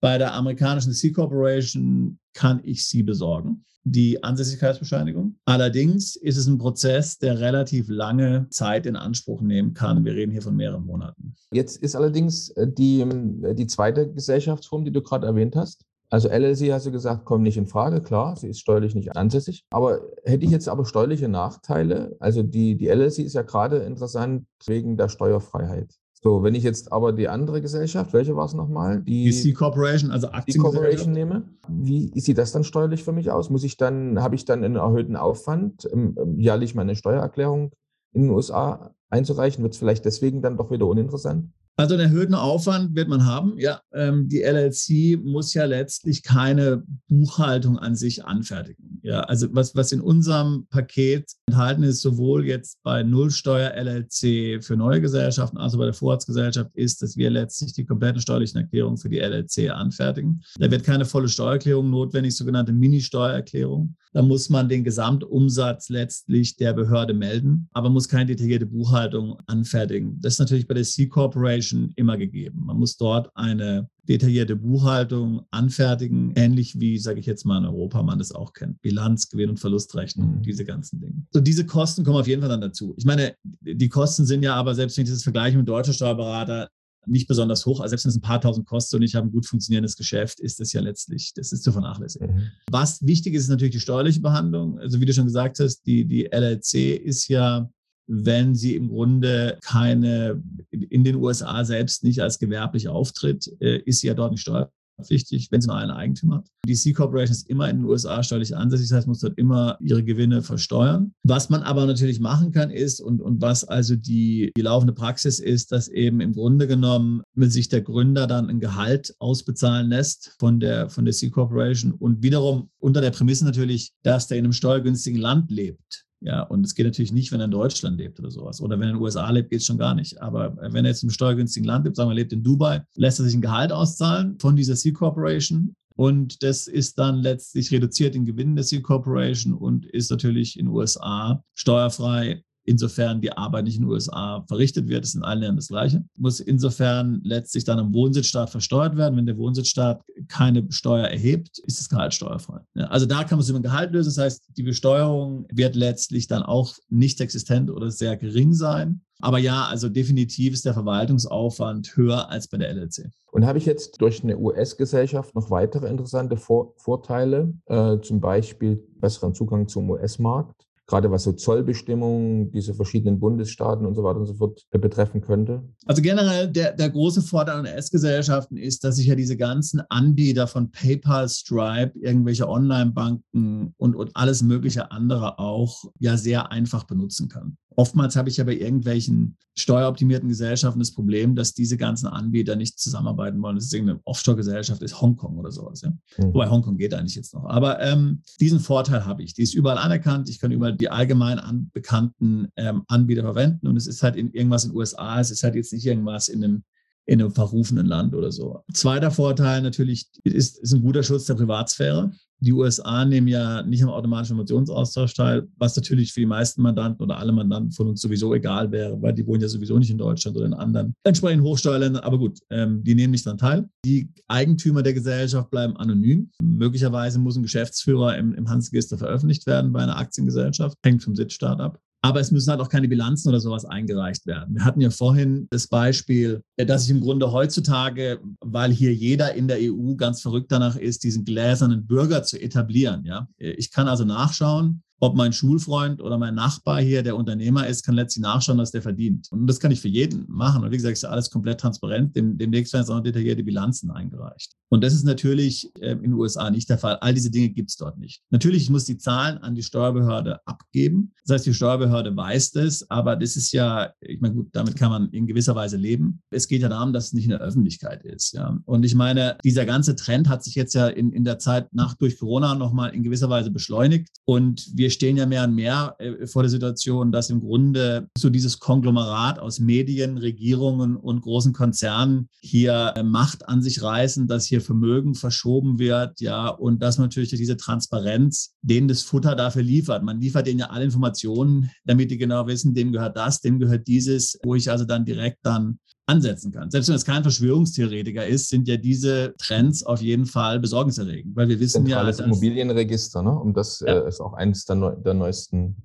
[0.00, 5.34] Bei der amerikanischen C Corporation kann ich sie besorgen, die Ansässigkeitsbescheinigung.
[5.44, 10.04] Allerdings ist es ein Prozess, der relativ lange Zeit in Anspruch nehmen kann.
[10.04, 11.34] Wir reden hier von mehreren Monaten.
[11.52, 15.84] Jetzt ist allerdings äh, die, äh, die zweite Gesellschaftsform, die du gerade erwähnt hast,
[16.14, 19.64] also LLC hast du gesagt, kommt nicht in Frage, klar, sie ist steuerlich nicht ansässig.
[19.70, 22.14] Aber hätte ich jetzt aber steuerliche Nachteile?
[22.20, 25.92] Also die, die LLC ist ja gerade interessant wegen der Steuerfreiheit.
[26.22, 29.02] So, wenn ich jetzt aber die andere Gesellschaft, welche war es nochmal?
[29.02, 31.10] Die, die C Corporation, also Aktiengesellschaft.
[31.10, 33.50] nehme, wie sieht das dann steuerlich für mich aus?
[33.50, 35.88] Muss ich dann, habe ich dann einen erhöhten Aufwand,
[36.36, 37.72] jährlich meine Steuererklärung
[38.12, 39.64] in den USA einzureichen?
[39.64, 41.48] Wird es vielleicht deswegen dann doch wieder uninteressant?
[41.76, 43.58] Also einen erhöhten Aufwand wird man haben.
[43.58, 49.00] Ja, ähm, die LLC muss ja letztlich keine Buchhaltung an sich anfertigen.
[49.02, 54.76] Ja, also was, was in unserem Paket enthalten ist, sowohl jetzt bei Nullsteuer LLC für
[54.76, 58.96] neue Gesellschaften als auch bei der Vorratsgesellschaft, ist, dass wir letztlich die kompletten steuerlichen Erklärungen
[58.96, 60.42] für die LLC anfertigen.
[60.58, 63.96] Da wird keine volle Steuererklärung notwendig, sogenannte Mini-Steuererklärung.
[64.14, 70.20] Da muss man den Gesamtumsatz letztlich der Behörde melden, aber muss keine detaillierte Buchhaltung anfertigen.
[70.20, 72.62] Das ist natürlich bei der C Corporation immer gegeben.
[72.64, 78.04] Man muss dort eine detaillierte Buchhaltung anfertigen, ähnlich wie, sage ich jetzt mal, in Europa
[78.04, 78.80] man das auch kennt.
[78.82, 80.42] Bilanz, Gewinn- und Verlustrechnung, mhm.
[80.42, 81.26] diese ganzen Dinge.
[81.32, 82.94] So, diese Kosten kommen auf jeden Fall dann dazu.
[82.96, 86.68] Ich meine, die Kosten sind ja aber, selbst wenn ich das vergleiche mit deutschen Steuerberater,
[87.06, 87.80] nicht besonders hoch.
[87.80, 90.40] Also selbst wenn es ein paar tausend kostet und ich habe ein gut funktionierendes Geschäft,
[90.40, 92.34] ist das ja letztlich, das ist zu vernachlässigen.
[92.34, 92.50] Mhm.
[92.70, 94.78] Was wichtig ist, ist natürlich die steuerliche Behandlung.
[94.78, 97.68] Also wie du schon gesagt hast, die, die LLC ist ja
[98.06, 104.00] wenn sie im Grunde keine in den USA selbst nicht als gewerblich auftritt, äh, ist
[104.00, 104.70] sie ja dort nicht steuer
[105.02, 106.48] pflichtig, wenn sie nur einen Eigentümer hat.
[106.66, 109.76] Die C Corporation ist immer in den USA steuerlich ansässig, das heißt, muss dort immer
[109.80, 111.12] ihre Gewinne versteuern.
[111.22, 115.38] Was man aber natürlich machen kann, ist, und, und was also die, die laufende Praxis
[115.38, 120.60] ist, dass eben im Grunde genommen sich der Gründer dann ein Gehalt ausbezahlen lässt von
[120.60, 124.52] der, von der C Corporation und wiederum unter der Prämisse natürlich, dass der in einem
[124.52, 126.03] steuergünstigen Land lebt.
[126.24, 128.62] Ja, und es geht natürlich nicht, wenn er in Deutschland lebt oder sowas.
[128.62, 130.22] Oder wenn er in den USA lebt, geht es schon gar nicht.
[130.22, 133.26] Aber wenn er jetzt im steuergünstigen Land lebt, sagen wir, lebt in Dubai, lässt er
[133.26, 135.76] sich ein Gehalt auszahlen von dieser C Corporation.
[135.96, 140.66] Und das ist dann letztlich reduziert in Gewinn der C Corporation und ist natürlich in
[140.66, 145.04] den USA steuerfrei insofern die Arbeit nicht in den USA verrichtet wird.
[145.04, 146.04] Ist in allen Ländern das Gleiche.
[146.18, 149.16] Muss insofern letztlich dann am Wohnsitzstaat versteuert werden.
[149.16, 152.60] Wenn der Wohnsitzstaat keine Steuer erhebt, ist das Gehalt steuerfrei.
[152.74, 154.08] Ja, also da kann man es über ein Gehalt lösen.
[154.08, 159.02] Das heißt, die Besteuerung wird letztlich dann auch nicht existent oder sehr gering sein.
[159.20, 163.10] Aber ja, also definitiv ist der Verwaltungsaufwand höher als bei der LLC.
[163.32, 168.76] Und habe ich jetzt durch eine US-Gesellschaft noch weitere interessante Vor Vorteile, äh, zum Beispiel
[169.00, 170.66] besseren Zugang zum US-Markt?
[170.86, 175.62] Gerade was so Zollbestimmungen, diese verschiedenen Bundesstaaten und so weiter und so fort betreffen könnte?
[175.86, 180.46] Also generell der, der große Vorteil an S-Gesellschaften ist, dass sich ja diese ganzen Anbieter
[180.46, 187.28] von PayPal, Stripe, irgendwelche Online-Banken und, und alles mögliche andere auch ja sehr einfach benutzen
[187.28, 187.56] kann.
[187.76, 192.78] Oftmals habe ich ja bei irgendwelchen steueroptimierten Gesellschaften das Problem, dass diese ganzen Anbieter nicht
[192.78, 193.56] zusammenarbeiten wollen.
[193.56, 195.82] Das ist irgendeine Offshore-Gesellschaft, ist Hongkong oder sowas.
[195.82, 195.90] Ja?
[195.90, 196.34] Mhm.
[196.34, 197.44] Wobei Hongkong geht eigentlich jetzt noch.
[197.44, 199.34] Aber ähm, diesen Vorteil habe ich.
[199.34, 200.28] Die ist überall anerkannt.
[200.28, 203.66] Ich kann überall die allgemein an, bekannten ähm, Anbieter verwenden.
[203.66, 205.20] Und es ist halt in, irgendwas in den USA.
[205.20, 206.64] Es ist halt jetzt nicht irgendwas in einem
[207.06, 208.64] in einem verrufenen Land oder so.
[208.72, 212.12] Zweiter Vorteil natürlich ist, ist ein guter Schutz der Privatsphäre.
[212.44, 217.02] Die USA nehmen ja nicht am automatischen Informationsaustausch teil, was natürlich für die meisten Mandanten
[217.02, 219.96] oder alle Mandanten von uns sowieso egal wäre, weil die wohnen ja sowieso nicht in
[219.96, 222.02] Deutschland oder in anderen entsprechenden Hochsteuerländern.
[222.02, 223.68] Aber gut, ähm, die nehmen nicht daran teil.
[223.86, 226.30] Die Eigentümer der Gesellschaft bleiben anonym.
[226.42, 230.76] Möglicherweise muss ein Geschäftsführer im, im Handelsregister veröffentlicht werden bei einer Aktiengesellschaft.
[230.84, 231.80] Hängt vom Sitzstaat ab.
[232.04, 234.56] Aber es müssen halt auch keine Bilanzen oder sowas eingereicht werden.
[234.56, 239.48] Wir hatten ja vorhin das Beispiel, dass ich im Grunde heutzutage, weil hier jeder in
[239.48, 243.06] der EU ganz verrückt danach ist, diesen gläsernen Bürger zu etablieren.
[243.06, 247.84] Ja, ich kann also nachschauen, ob mein Schulfreund oder mein Nachbar hier, der Unternehmer ist,
[247.84, 249.28] kann letztlich nachschauen, was der verdient.
[249.30, 250.62] Und das kann ich für jeden machen.
[250.62, 252.14] Und wie gesagt, ist alles komplett transparent.
[252.16, 254.52] Dem, demnächst werden jetzt auch detaillierte Bilanzen eingereicht.
[254.74, 256.96] Und das ist natürlich äh, in den USA nicht der Fall.
[256.96, 258.22] All diese Dinge gibt es dort nicht.
[258.30, 261.12] Natürlich, ich muss die Zahlen an die Steuerbehörde abgeben.
[261.24, 264.90] Das heißt, die Steuerbehörde weiß das, aber das ist ja, ich meine, gut, damit kann
[264.90, 266.22] man in gewisser Weise leben.
[266.30, 268.32] Es geht ja darum, dass es nicht in der Öffentlichkeit ist.
[268.32, 268.58] Ja.
[268.64, 271.94] Und ich meine, dieser ganze Trend hat sich jetzt ja in, in der Zeit nach
[271.94, 274.08] durch Corona nochmal in gewisser Weise beschleunigt.
[274.24, 278.28] Und wir stehen ja mehr und mehr äh, vor der Situation, dass im Grunde so
[278.28, 284.46] dieses Konglomerat aus Medien, Regierungen und großen Konzernen hier äh, Macht an sich reißen, dass
[284.46, 289.62] hier Vermögen verschoben wird, ja, und dass man natürlich diese Transparenz denen das Futter dafür
[289.62, 290.02] liefert.
[290.02, 293.86] Man liefert denen ja alle Informationen, damit die genau wissen, dem gehört das, dem gehört
[293.86, 296.70] dieses, wo ich also dann direkt dann ansetzen kann.
[296.70, 301.48] Selbst wenn es kein Verschwörungstheoretiker ist, sind ja diese Trends auf jeden Fall besorgniserregend, weil
[301.48, 303.38] wir wissen Zentrales ja, dass Immobilienregister, ne?
[303.38, 304.00] Und das ja.
[304.00, 305.76] äh, ist auch eines der, neu, der neuesten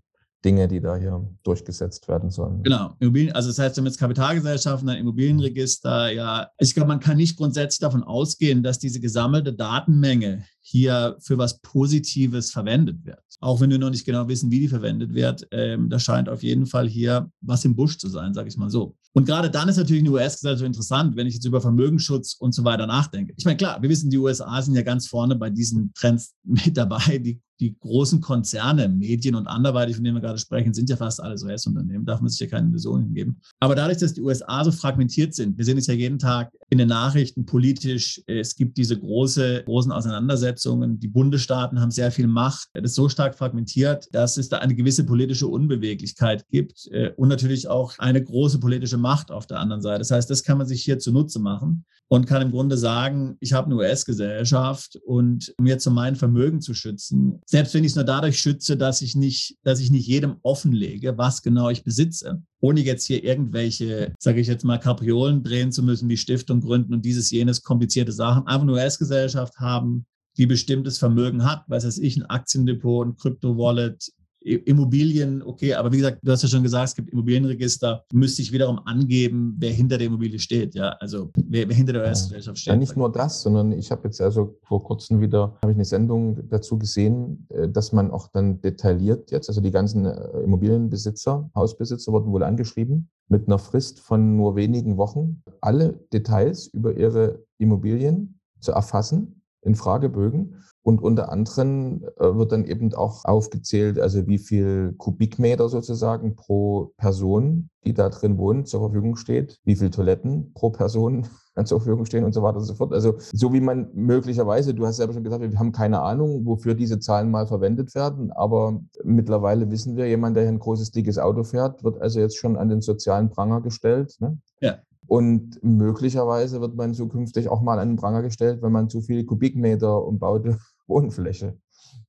[0.43, 2.63] Dinge, die da hier durchgesetzt werden sollen.
[2.63, 6.49] Genau, Immobilien, also das heißt, wir jetzt Kapitalgesellschaften, ein Immobilienregister, ja.
[6.59, 11.59] Ich glaube, man kann nicht grundsätzlich davon ausgehen, dass diese gesammelte Datenmenge hier für was
[11.61, 13.23] Positives verwendet wird.
[13.39, 16.43] Auch wenn wir noch nicht genau wissen, wie die verwendet wird, ähm, da scheint auf
[16.43, 18.95] jeden Fall hier was im Busch zu sein, sage ich mal so.
[19.13, 22.63] Und gerade dann ist natürlich eine US-Gesellschaft interessant, wenn ich jetzt über Vermögensschutz und so
[22.63, 23.33] weiter nachdenke.
[23.37, 26.77] Ich meine, klar, wir wissen, die USA sind ja ganz vorne bei diesen Trends mit
[26.77, 27.17] dabei.
[27.17, 31.21] Die die großen Konzerne, Medien und anderweitig, von denen wir gerade sprechen, sind ja fast
[31.21, 33.41] alles US-Unternehmen, darf man sich ja keine Illusionen hingeben.
[33.59, 36.77] Aber dadurch, dass die USA so fragmentiert sind, wir sehen es ja jeden Tag in
[36.77, 42.69] den Nachrichten politisch, es gibt diese große, großen Auseinandersetzungen, die Bundesstaaten haben sehr viel Macht,
[42.73, 47.29] das ist so stark fragmentiert, dass es da eine gewisse politische Unbeweglichkeit gibt äh, und
[47.29, 49.99] natürlich auch eine große politische Macht auf der anderen Seite.
[49.99, 53.53] Das heißt, das kann man sich hier zunutze machen und kann im Grunde sagen, ich
[53.53, 57.95] habe eine US-Gesellschaft und um jetzt um mein Vermögen zu schützen, selbst wenn ich es
[57.95, 62.41] nur dadurch schütze, dass ich nicht, dass ich nicht jedem offenlege, was genau ich besitze,
[62.61, 66.95] ohne jetzt hier irgendwelche, sage ich jetzt mal, Kapriolen drehen zu müssen, wie Stiftung gründen
[66.95, 70.05] und dieses, jenes komplizierte Sachen, einfach eine US-Gesellschaft haben,
[70.39, 75.97] die bestimmtes Vermögen hat, weiß weiß ich, ein Aktiendepot, ein Krypto-Wallet, Immobilien, okay, aber wie
[75.97, 79.97] gesagt, du hast ja schon gesagt, es gibt Immobilienregister, müsste ich wiederum angeben, wer hinter
[79.97, 82.71] der Immobilie steht, ja, also wer, wer hinter der US-Gesellschaft steht.
[82.71, 85.83] Ja, nicht nur das, sondern ich habe jetzt also vor kurzem wieder, habe ich eine
[85.83, 91.51] Sendung dazu gesehen, äh, dass man auch dann detailliert jetzt, also die ganzen äh, Immobilienbesitzer,
[91.53, 97.43] Hausbesitzer wurden wohl angeschrieben, mit einer Frist von nur wenigen Wochen, alle Details über ihre
[97.57, 104.27] Immobilien zu erfassen in Fragebögen und unter anderem äh, wird dann eben auch aufgezählt, also
[104.27, 109.89] wie viel Kubikmeter sozusagen pro Person, die da drin wohnt, zur Verfügung steht, wie viel
[109.89, 111.27] Toiletten pro Person
[111.65, 112.93] zur Verfügung stehen und so weiter und so fort.
[112.93, 116.73] Also so wie man möglicherweise, du hast selber schon gesagt, wir haben keine Ahnung, wofür
[116.73, 121.19] diese Zahlen mal verwendet werden, aber mittlerweile wissen wir, jemand, der hier ein großes, dickes
[121.19, 124.15] Auto fährt, wird also jetzt schon an den sozialen Pranger gestellt.
[124.19, 124.37] Ne?
[124.61, 124.77] Ja.
[125.09, 129.25] Und möglicherweise wird man zukünftig auch mal an den Pranger gestellt, wenn man zu viel
[129.25, 131.57] Kubikmeter umbaute Wohnfläche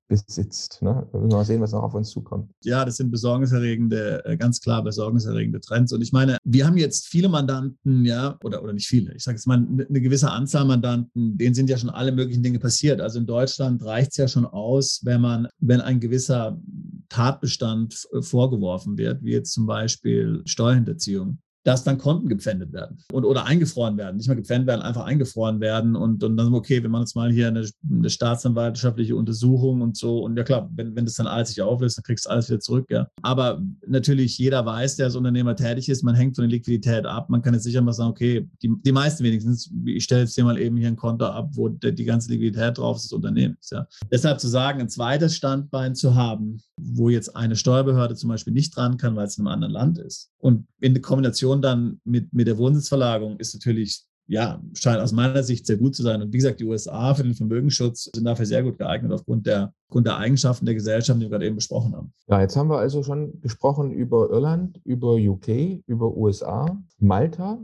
[0.07, 0.83] besitzt.
[0.83, 1.09] Ne?
[1.11, 2.51] Da müssen wir mal sehen, was noch auf uns zukommt.
[2.63, 5.95] Ja, das sind besorgniserregende, äh, ganz klar besorgniserregende Trends.
[5.95, 9.37] Und ich meine, wir haben jetzt viele Mandanten, ja, oder, oder nicht viele, ich sage
[9.37, 13.01] jetzt mal eine gewisse Anzahl Mandanten, denen sind ja schon alle möglichen Dinge passiert.
[13.01, 16.61] Also in Deutschland reicht es ja schon aus, wenn man, wenn ein gewisser
[17.09, 21.39] Tatbestand vorgeworfen wird, wie jetzt zum Beispiel Steuerhinterziehung
[21.71, 24.17] dass dann Konten gepfändet werden und, oder eingefroren werden.
[24.17, 25.95] Nicht mal gepfändet werden, einfach eingefroren werden.
[25.95, 30.19] Und, und dann, okay, wir machen jetzt mal hier eine, eine staatsanwaltschaftliche Untersuchung und so.
[30.25, 32.59] Und ja klar, wenn, wenn das dann alles sich auflöst, dann kriegst du alles wieder
[32.59, 32.87] zurück.
[32.91, 33.07] Ja.
[33.23, 37.31] Aber natürlich, jeder weiß, der als Unternehmer tätig ist, man hängt von der Liquidität ab.
[37.31, 40.43] Man kann jetzt sicher mal sagen, okay, die, die meisten wenigstens, ich stelle jetzt hier
[40.43, 43.71] mal eben hier ein Konto ab, wo der, die ganze Liquidität drauf ist des Unternehmens.
[43.71, 43.87] Ja.
[44.11, 48.75] Deshalb zu sagen, ein zweites Standbein zu haben, wo jetzt eine Steuerbehörde zum Beispiel nicht
[48.75, 50.33] dran kann, weil es in einem anderen Land ist.
[50.39, 55.67] Und in Kombination dann mit, mit der Wohnsitzverlagerung ist natürlich, ja, scheint aus meiner Sicht
[55.67, 56.23] sehr gut zu sein.
[56.23, 59.73] Und wie gesagt, die USA für den Vermögensschutz sind dafür sehr gut geeignet aufgrund der,
[59.89, 62.13] aufgrund der Eigenschaften der Gesellschaft, die wir gerade eben besprochen haben.
[62.29, 67.59] Ja, jetzt haben wir also schon gesprochen über Irland, über UK, über USA, Malta,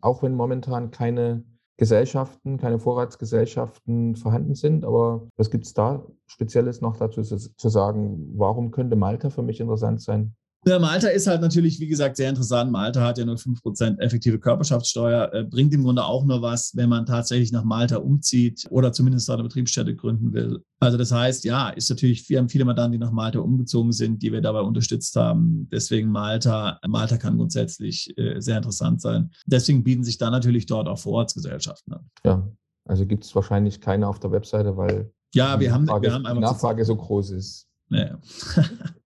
[0.00, 1.42] auch wenn momentan keine
[1.82, 4.84] Gesellschaften, keine Vorratsgesellschaften vorhanden sind.
[4.84, 8.32] Aber was gibt es da Spezielles noch dazu zu sagen?
[8.36, 10.36] Warum könnte Malta für mich interessant sein?
[10.64, 12.70] Malta ist halt natürlich, wie gesagt, sehr interessant.
[12.70, 16.88] Malta hat ja nur 5% effektive Körperschaftssteuer, äh, bringt im Grunde auch nur was, wenn
[16.88, 20.62] man tatsächlich nach Malta umzieht oder zumindest eine Betriebsstätte gründen will.
[20.80, 24.22] Also das heißt, ja, ist natürlich, wir haben viele Mandanten, die nach Malta umgezogen sind,
[24.22, 25.68] die wir dabei unterstützt haben.
[25.72, 29.30] Deswegen Malta, Malta kann grundsätzlich äh, sehr interessant sein.
[29.46, 32.10] Deswegen bieten sich dann natürlich dort auch Vorortsgesellschaften an.
[32.24, 32.48] Ja,
[32.84, 36.34] also gibt es wahrscheinlich keine auf der Webseite, weil ja, wir haben, Nachfrage, wir haben
[36.34, 37.66] die Nachfrage so groß ist.
[37.90, 38.18] Ja.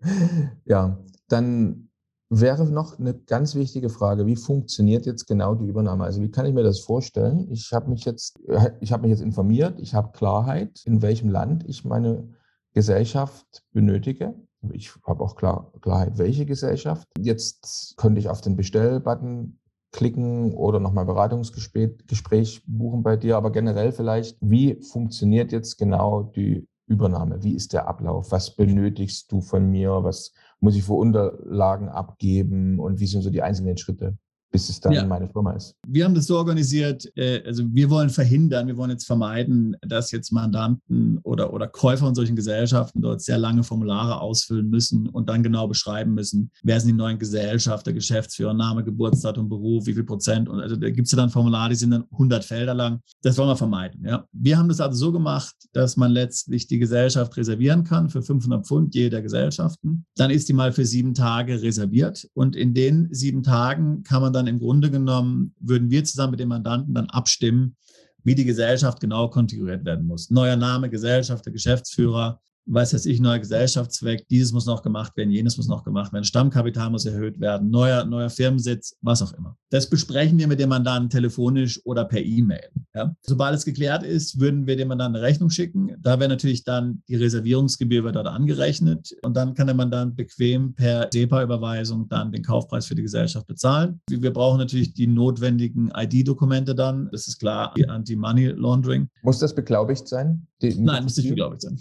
[0.64, 1.88] ja, dann
[2.30, 6.04] wäre noch eine ganz wichtige Frage, wie funktioniert jetzt genau die Übernahme?
[6.04, 7.50] Also wie kann ich mir das vorstellen?
[7.50, 8.38] Ich habe mich jetzt,
[8.80, 12.28] mich jetzt informiert, ich habe Klarheit, in welchem Land ich meine
[12.74, 14.34] Gesellschaft benötige.
[14.72, 17.08] Ich habe auch klar, Klarheit, welche Gesellschaft.
[17.18, 19.58] Jetzt könnte ich auf den Bestellbutton
[19.92, 23.36] klicken oder nochmal Beratungsgespräch buchen bei dir.
[23.36, 27.42] Aber generell vielleicht, wie funktioniert jetzt genau die Übernahme?
[27.42, 28.32] Wie ist der Ablauf?
[28.32, 30.02] Was benötigst du von mir?
[30.02, 32.80] Was muss ich für Unterlagen abgeben?
[32.80, 34.16] Und wie sind so die einzelnen Schritte?
[34.50, 35.04] Bis es dann ja.
[35.04, 35.74] meine Firma ist.
[35.86, 40.10] Wir haben das so organisiert, äh, also wir wollen verhindern, wir wollen jetzt vermeiden, dass
[40.10, 45.28] jetzt Mandanten oder, oder Käufer von solchen Gesellschaften dort sehr lange Formulare ausfüllen müssen und
[45.28, 50.04] dann genau beschreiben müssen, wer sind die neuen Gesellschafter, Geschäftsführer, Name, Geburtsdatum, Beruf, wie viel
[50.04, 50.48] Prozent.
[50.48, 53.00] Und also da gibt es ja dann Formulare, die sind dann 100 Felder lang.
[53.22, 54.04] Das wollen wir vermeiden.
[54.04, 54.24] Ja.
[54.32, 58.66] Wir haben das also so gemacht, dass man letztlich die Gesellschaft reservieren kann für 500
[58.66, 60.06] Pfund jeder Gesellschaften.
[60.16, 64.32] Dann ist die mal für sieben Tage reserviert und in den sieben Tagen kann man
[64.32, 67.76] dann im Grunde genommen, würden wir zusammen mit dem Mandanten dann abstimmen,
[68.24, 70.30] wie die Gesellschaft genau konfiguriert werden muss.
[70.30, 75.30] Neuer Name, Gesellschaft, der Geschäftsführer, weiß jetzt ich, neuer Gesellschaftszweck, dieses muss noch gemacht werden,
[75.30, 79.56] jenes muss noch gemacht werden, Stammkapital muss erhöht werden, neuer, neuer Firmensitz, was auch immer.
[79.70, 82.68] Das besprechen wir mit dem Mandanten telefonisch oder per E-Mail.
[82.94, 83.14] Ja.
[83.22, 85.96] Sobald es geklärt ist, würden wir dem Mandanten eine Rechnung schicken.
[86.00, 90.74] Da wäre natürlich dann die Reservierungsgebühr wird dort angerechnet und dann kann der Mandant bequem
[90.74, 94.00] per SEPA-Überweisung dann den Kaufpreis für die Gesellschaft bezahlen.
[94.08, 99.08] Wir brauchen natürlich die notwendigen ID-Dokumente dann, das ist klar, die Anti-Money Laundering.
[99.22, 100.46] Muss das beglaubigt sein?
[100.60, 101.78] Nein, muss nicht beglaubigt sein.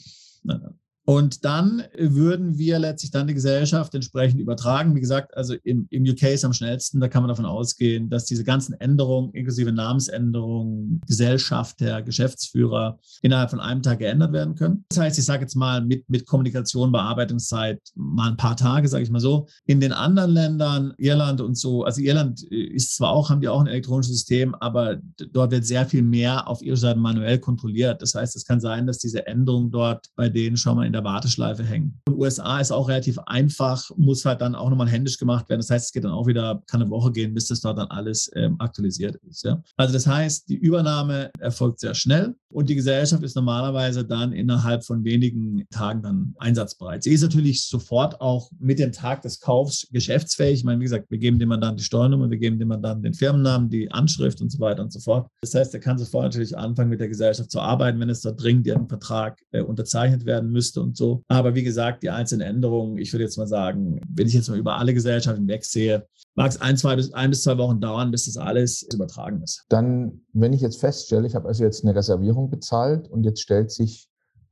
[0.47, 0.86] No, no.
[1.09, 4.93] Und dann würden wir letztlich dann die Gesellschaft entsprechend übertragen.
[4.93, 8.25] Wie gesagt, also im, im UK ist am schnellsten, da kann man davon ausgehen, dass
[8.25, 14.83] diese ganzen Änderungen, inklusive Namensänderungen, Gesellschaft der Geschäftsführer, innerhalb von einem Tag geändert werden können.
[14.89, 19.03] Das heißt, ich sage jetzt mal mit, mit Kommunikation, Bearbeitungszeit mal ein paar Tage, sage
[19.03, 19.47] ich mal so.
[19.65, 23.61] In den anderen Ländern, Irland und so, also Irland ist zwar auch, haben die auch
[23.61, 24.97] ein elektronisches System, aber
[25.31, 28.01] dort wird sehr viel mehr auf ihrer Seite manuell kontrolliert.
[28.01, 31.03] Das heißt, es kann sein, dass diese Änderungen dort bei denen schon mal in der
[31.03, 31.99] Warteschleife hängen.
[32.07, 35.59] Den USA ist auch relativ einfach, muss halt dann auch nochmal händisch gemacht werden.
[35.59, 37.87] Das heißt, es geht dann auch wieder, kann eine Woche gehen, bis das dort dann
[37.87, 39.43] alles ähm, aktualisiert ist.
[39.43, 39.61] Ja?
[39.75, 44.83] Also das heißt, die Übernahme erfolgt sehr schnell und die Gesellschaft ist normalerweise dann innerhalb
[44.85, 47.03] von wenigen Tagen dann einsatzbereit.
[47.03, 50.59] Sie ist natürlich sofort auch mit dem Tag des Kaufs geschäftsfähig.
[50.59, 53.13] Ich meine, wie gesagt, wir geben dem Mandanten die Steuernummer, wir geben dem Mandanten den
[53.13, 55.29] Firmennamen, die Anschrift und so weiter und so fort.
[55.41, 58.31] Das heißt, er kann sofort natürlich anfangen, mit der Gesellschaft zu arbeiten, wenn es da
[58.31, 61.23] dringend ein Vertrag äh, unterzeichnet werden müsste und so.
[61.27, 64.57] Aber wie gesagt, die einzelnen Änderungen, ich würde jetzt mal sagen, wenn ich jetzt mal
[64.57, 68.25] über alle Gesellschaften wegsehe, mag es ein, zwei bis, ein bis zwei Wochen dauern, bis
[68.25, 69.65] das alles übertragen ist.
[69.69, 73.71] Dann, wenn ich jetzt feststelle, ich habe also jetzt eine Reservierung bezahlt und jetzt stellt
[73.71, 74.07] sich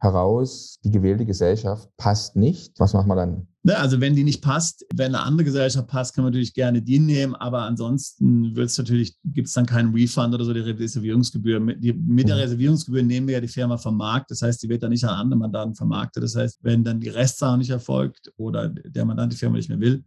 [0.05, 2.79] heraus, die gewählte Gesellschaft passt nicht.
[2.79, 3.47] Was macht man dann?
[3.63, 6.83] Ne, also wenn die nicht passt, wenn eine andere Gesellschaft passt, kann man natürlich gerne
[6.83, 10.59] die nehmen, aber ansonsten wird es natürlich, gibt es dann keinen Refund oder so, die
[10.59, 11.59] Reservierungsgebühr.
[11.59, 12.41] Mit, die, mit der mhm.
[12.41, 15.15] Reservierungsgebühr nehmen wir ja die Firma vom Markt, das heißt, die wird dann nicht an
[15.15, 16.23] andere Mandanten vermarktet.
[16.23, 19.79] Das heißt, wenn dann die Restzahlung nicht erfolgt oder der Mandant die Firma nicht mehr
[19.79, 20.03] will,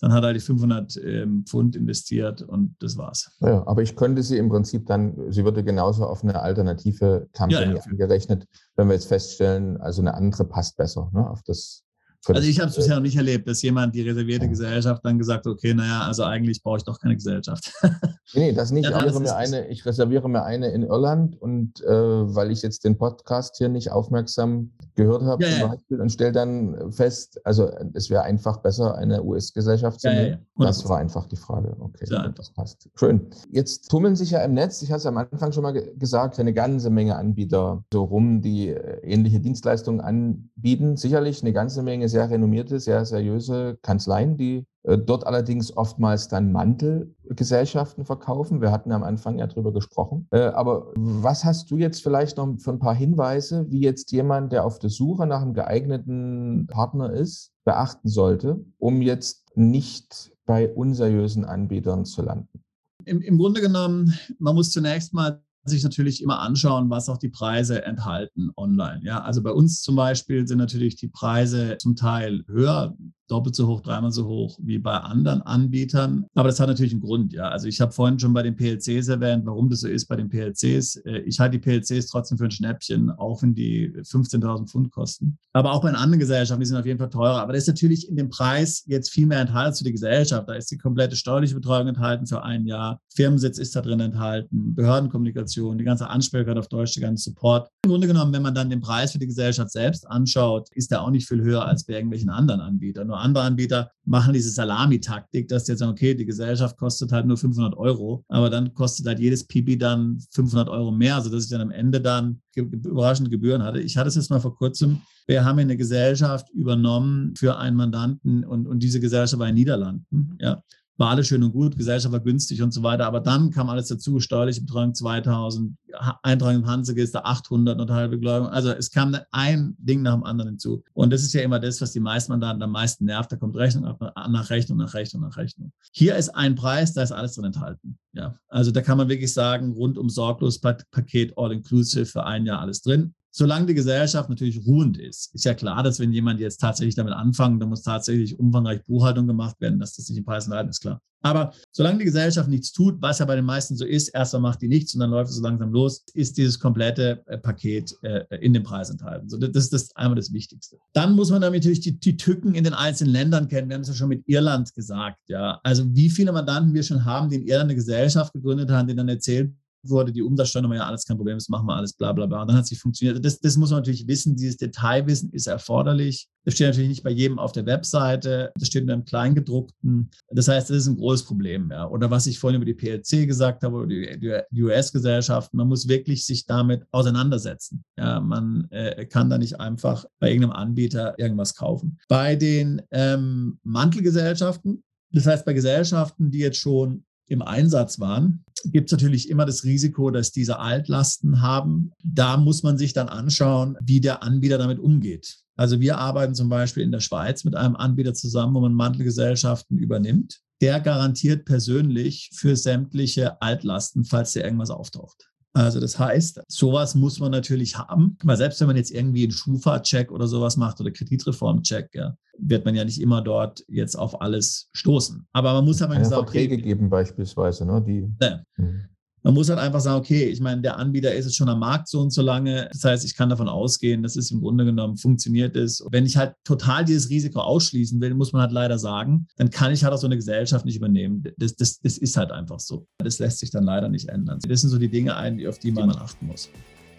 [0.00, 3.30] dann hat er die 500 ähm, Pfund investiert und das war's.
[3.40, 7.68] Ja, aber ich könnte sie im Prinzip dann, sie würde genauso auf eine alternative Kampagne
[7.68, 7.82] ja, ja.
[7.82, 11.85] angerechnet, wenn wir jetzt feststellen, also eine andere passt besser ne, auf das
[12.28, 15.46] also ich habe es bisher noch nicht erlebt, dass jemand die reservierte Gesellschaft dann gesagt
[15.46, 17.72] hat, okay, naja, also eigentlich brauche ich doch keine Gesellschaft.
[18.34, 18.88] nee, das nicht.
[18.88, 22.62] Ja, ich, reserviere mir eine, ich reserviere mir eine in Irland und äh, weil ich
[22.62, 27.70] jetzt den Podcast hier nicht aufmerksam gehört habe ja, Beispiel und stelle dann fest, also
[27.92, 30.38] es wäre einfach besser, eine US-Gesellschaft zu nehmen.
[30.58, 31.76] Das war einfach die Frage.
[31.78, 32.88] Okay, das passt.
[32.94, 33.28] Schön.
[33.50, 36.54] Jetzt tummeln sich ja im Netz, ich hatte es am Anfang schon mal gesagt, eine
[36.54, 40.96] ganze Menge Anbieter so rum, die äh, ähnliche Dienstleistungen anbieten.
[40.96, 46.50] Sicherlich eine ganze Menge sehr renommierte, sehr seriöse Kanzleien, die äh, dort allerdings oftmals dann
[46.50, 48.62] Mantelgesellschaften verkaufen.
[48.62, 50.26] Wir hatten am Anfang ja drüber gesprochen.
[50.30, 54.50] Äh, aber was hast du jetzt vielleicht noch für ein paar Hinweise, wie jetzt jemand,
[54.52, 60.72] der auf der Suche nach einem geeigneten Partner ist, beachten sollte, um jetzt nicht bei
[60.72, 62.62] unseriösen Anbietern zu landen?
[63.04, 67.28] Im, Im Grunde genommen, man muss zunächst mal sich natürlich immer anschauen, was auch die
[67.28, 69.00] Preise enthalten online.
[69.04, 72.96] Ja, also bei uns zum Beispiel sind natürlich die Preise zum Teil höher
[73.28, 76.26] doppelt so hoch, dreimal so hoch wie bei anderen Anbietern.
[76.34, 77.48] Aber das hat natürlich einen Grund, ja.
[77.48, 80.28] Also ich habe vorhin schon bei den PLCs erwähnt, warum das so ist bei den
[80.28, 80.96] PLCs.
[81.04, 85.38] Äh, ich halte die PLCs trotzdem für ein Schnäppchen, auch wenn die 15.000 Pfund kosten.
[85.52, 87.42] Aber auch bei anderen Gesellschaften, die sind auf jeden Fall teurer.
[87.42, 90.48] Aber da ist natürlich in dem Preis jetzt viel mehr enthalten zu der Gesellschaft.
[90.48, 93.00] Da ist die komplette steuerliche Betreuung enthalten für ein Jahr.
[93.14, 97.68] Firmensitz ist da drin enthalten, Behördenkommunikation, die ganze Ansprechkeit auf Deutsch, der ganze Support.
[97.84, 101.02] Im Grunde genommen, wenn man dann den Preis für die Gesellschaft selbst anschaut, ist der
[101.02, 103.06] auch nicht viel höher als bei irgendwelchen anderen Anbietern.
[103.06, 107.26] Nur andere Anbieter machen diese Salami-Taktik, dass die jetzt sagen, okay, die Gesellschaft kostet halt
[107.26, 111.50] nur 500 Euro, aber dann kostet halt jedes Pipi dann 500 Euro mehr, sodass ich
[111.50, 113.80] dann am Ende dann überraschende Gebühren hatte.
[113.80, 118.44] Ich hatte es jetzt mal vor kurzem, wir haben eine Gesellschaft übernommen für einen Mandanten
[118.44, 120.38] und, und diese Gesellschaft war in den Niederlanden.
[120.40, 120.62] Ja
[120.98, 123.06] war alles schön und gut, Gesellschaft war günstig und so weiter.
[123.06, 125.76] Aber dann kam alles dazu, steuerliche Betreuung 2000,
[126.22, 128.52] Eintragung im Handelsregister 800, notarielle Beglaubigung.
[128.52, 130.82] Also es kam ein Ding nach dem anderen hinzu.
[130.94, 133.30] Und das ist ja immer das, was die meisten Mandanten am meisten nervt.
[133.32, 135.72] Da kommt Rechnung nach Rechnung, nach Rechnung, nach Rechnung.
[135.92, 137.98] Hier ist ein Preis, da ist alles drin enthalten.
[138.12, 142.60] Ja, also da kann man wirklich sagen, rundum sorglos Paket all inclusive für ein Jahr
[142.60, 145.34] alles drin solange die Gesellschaft natürlich ruhend ist.
[145.34, 149.26] Ist ja klar, dass wenn jemand jetzt tatsächlich damit anfangen, dann muss tatsächlich umfangreich Buchhaltung
[149.26, 151.02] gemacht werden, dass das nicht im Preis enthalten ist, klar.
[151.22, 154.62] Aber solange die Gesellschaft nichts tut, was ja bei den meisten so ist, erstmal macht
[154.62, 158.24] die nichts und dann läuft es so langsam los, ist dieses komplette äh, Paket äh,
[158.40, 159.28] in dem Preis enthalten.
[159.28, 160.78] Das ist das einmal das Wichtigste.
[160.94, 163.68] Dann muss man natürlich die, die Tücken in den einzelnen Ländern kennen.
[163.68, 165.18] Wir haben es ja schon mit Irland gesagt.
[165.28, 168.88] Ja, also wie viele Mandanten wir schon haben, die in Irland eine Gesellschaft gegründet haben,
[168.88, 169.54] die dann erzählen,
[169.88, 172.42] wurde, die Umsatzsteuer, ja, alles kein Problem, das machen wir alles, bla bla bla.
[172.42, 173.24] Und dann hat es funktioniert.
[173.24, 176.28] Das, das muss man natürlich wissen, dieses Detailwissen ist erforderlich.
[176.44, 180.10] Das steht natürlich nicht bei jedem auf der Webseite, das steht in einem Kleingedruckten.
[180.30, 181.70] Das heißt, das ist ein großes Problem.
[181.72, 181.88] Ja.
[181.88, 185.88] Oder was ich vorhin über die PLC gesagt habe, oder die, die US-Gesellschaften, man muss
[185.88, 187.84] wirklich sich damit auseinandersetzen.
[187.98, 191.98] Ja, man äh, kann da nicht einfach bei irgendeinem Anbieter irgendwas kaufen.
[192.08, 198.88] Bei den ähm, Mantelgesellschaften, das heißt, bei Gesellschaften, die jetzt schon im Einsatz waren, gibt
[198.88, 201.92] es natürlich immer das Risiko, dass diese Altlasten haben.
[202.02, 205.38] Da muss man sich dann anschauen, wie der Anbieter damit umgeht.
[205.56, 209.78] Also wir arbeiten zum Beispiel in der Schweiz mit einem Anbieter zusammen, wo man Mantelgesellschaften
[209.78, 210.40] übernimmt.
[210.60, 215.30] Der garantiert persönlich für sämtliche Altlasten, falls dir irgendwas auftaucht.
[215.56, 218.18] Also das heißt, sowas muss man natürlich haben.
[218.22, 222.66] Weil selbst wenn man jetzt irgendwie einen Schufa-Check oder sowas macht oder Kreditreform-Check, ja, wird
[222.66, 225.26] man ja nicht immer dort jetzt auf alles stoßen.
[225.32, 227.82] Aber man muss halt mal sagen, Verträge okay, geben beispielsweise, ne?
[227.82, 228.44] Die, ne.
[228.58, 228.84] Mhm.
[229.26, 231.88] Man muss halt einfach sagen, okay, ich meine, der Anbieter ist jetzt schon am Markt
[231.88, 232.68] so und so lange.
[232.72, 235.84] Das heißt, ich kann davon ausgehen, dass es im Grunde genommen funktioniert ist.
[235.90, 239.72] Wenn ich halt total dieses Risiko ausschließen will, muss man halt leider sagen, dann kann
[239.72, 241.24] ich halt auch so eine Gesellschaft nicht übernehmen.
[241.38, 242.86] Das, das, das ist halt einfach so.
[242.98, 244.38] Das lässt sich dann leider nicht ändern.
[244.46, 245.16] Das sind so die Dinge,
[245.48, 246.48] auf die man achten muss.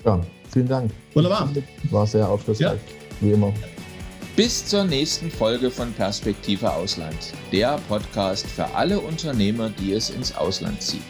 [0.03, 0.19] Ja,
[0.51, 0.91] vielen Dank.
[1.13, 1.49] Wunderbar.
[1.91, 2.75] War sehr aufschlussreich, ja.
[3.21, 3.53] wie immer.
[4.35, 7.15] Bis zur nächsten Folge von Perspektive Ausland,
[7.53, 11.01] der Podcast für alle Unternehmer, die es ins Ausland zieht.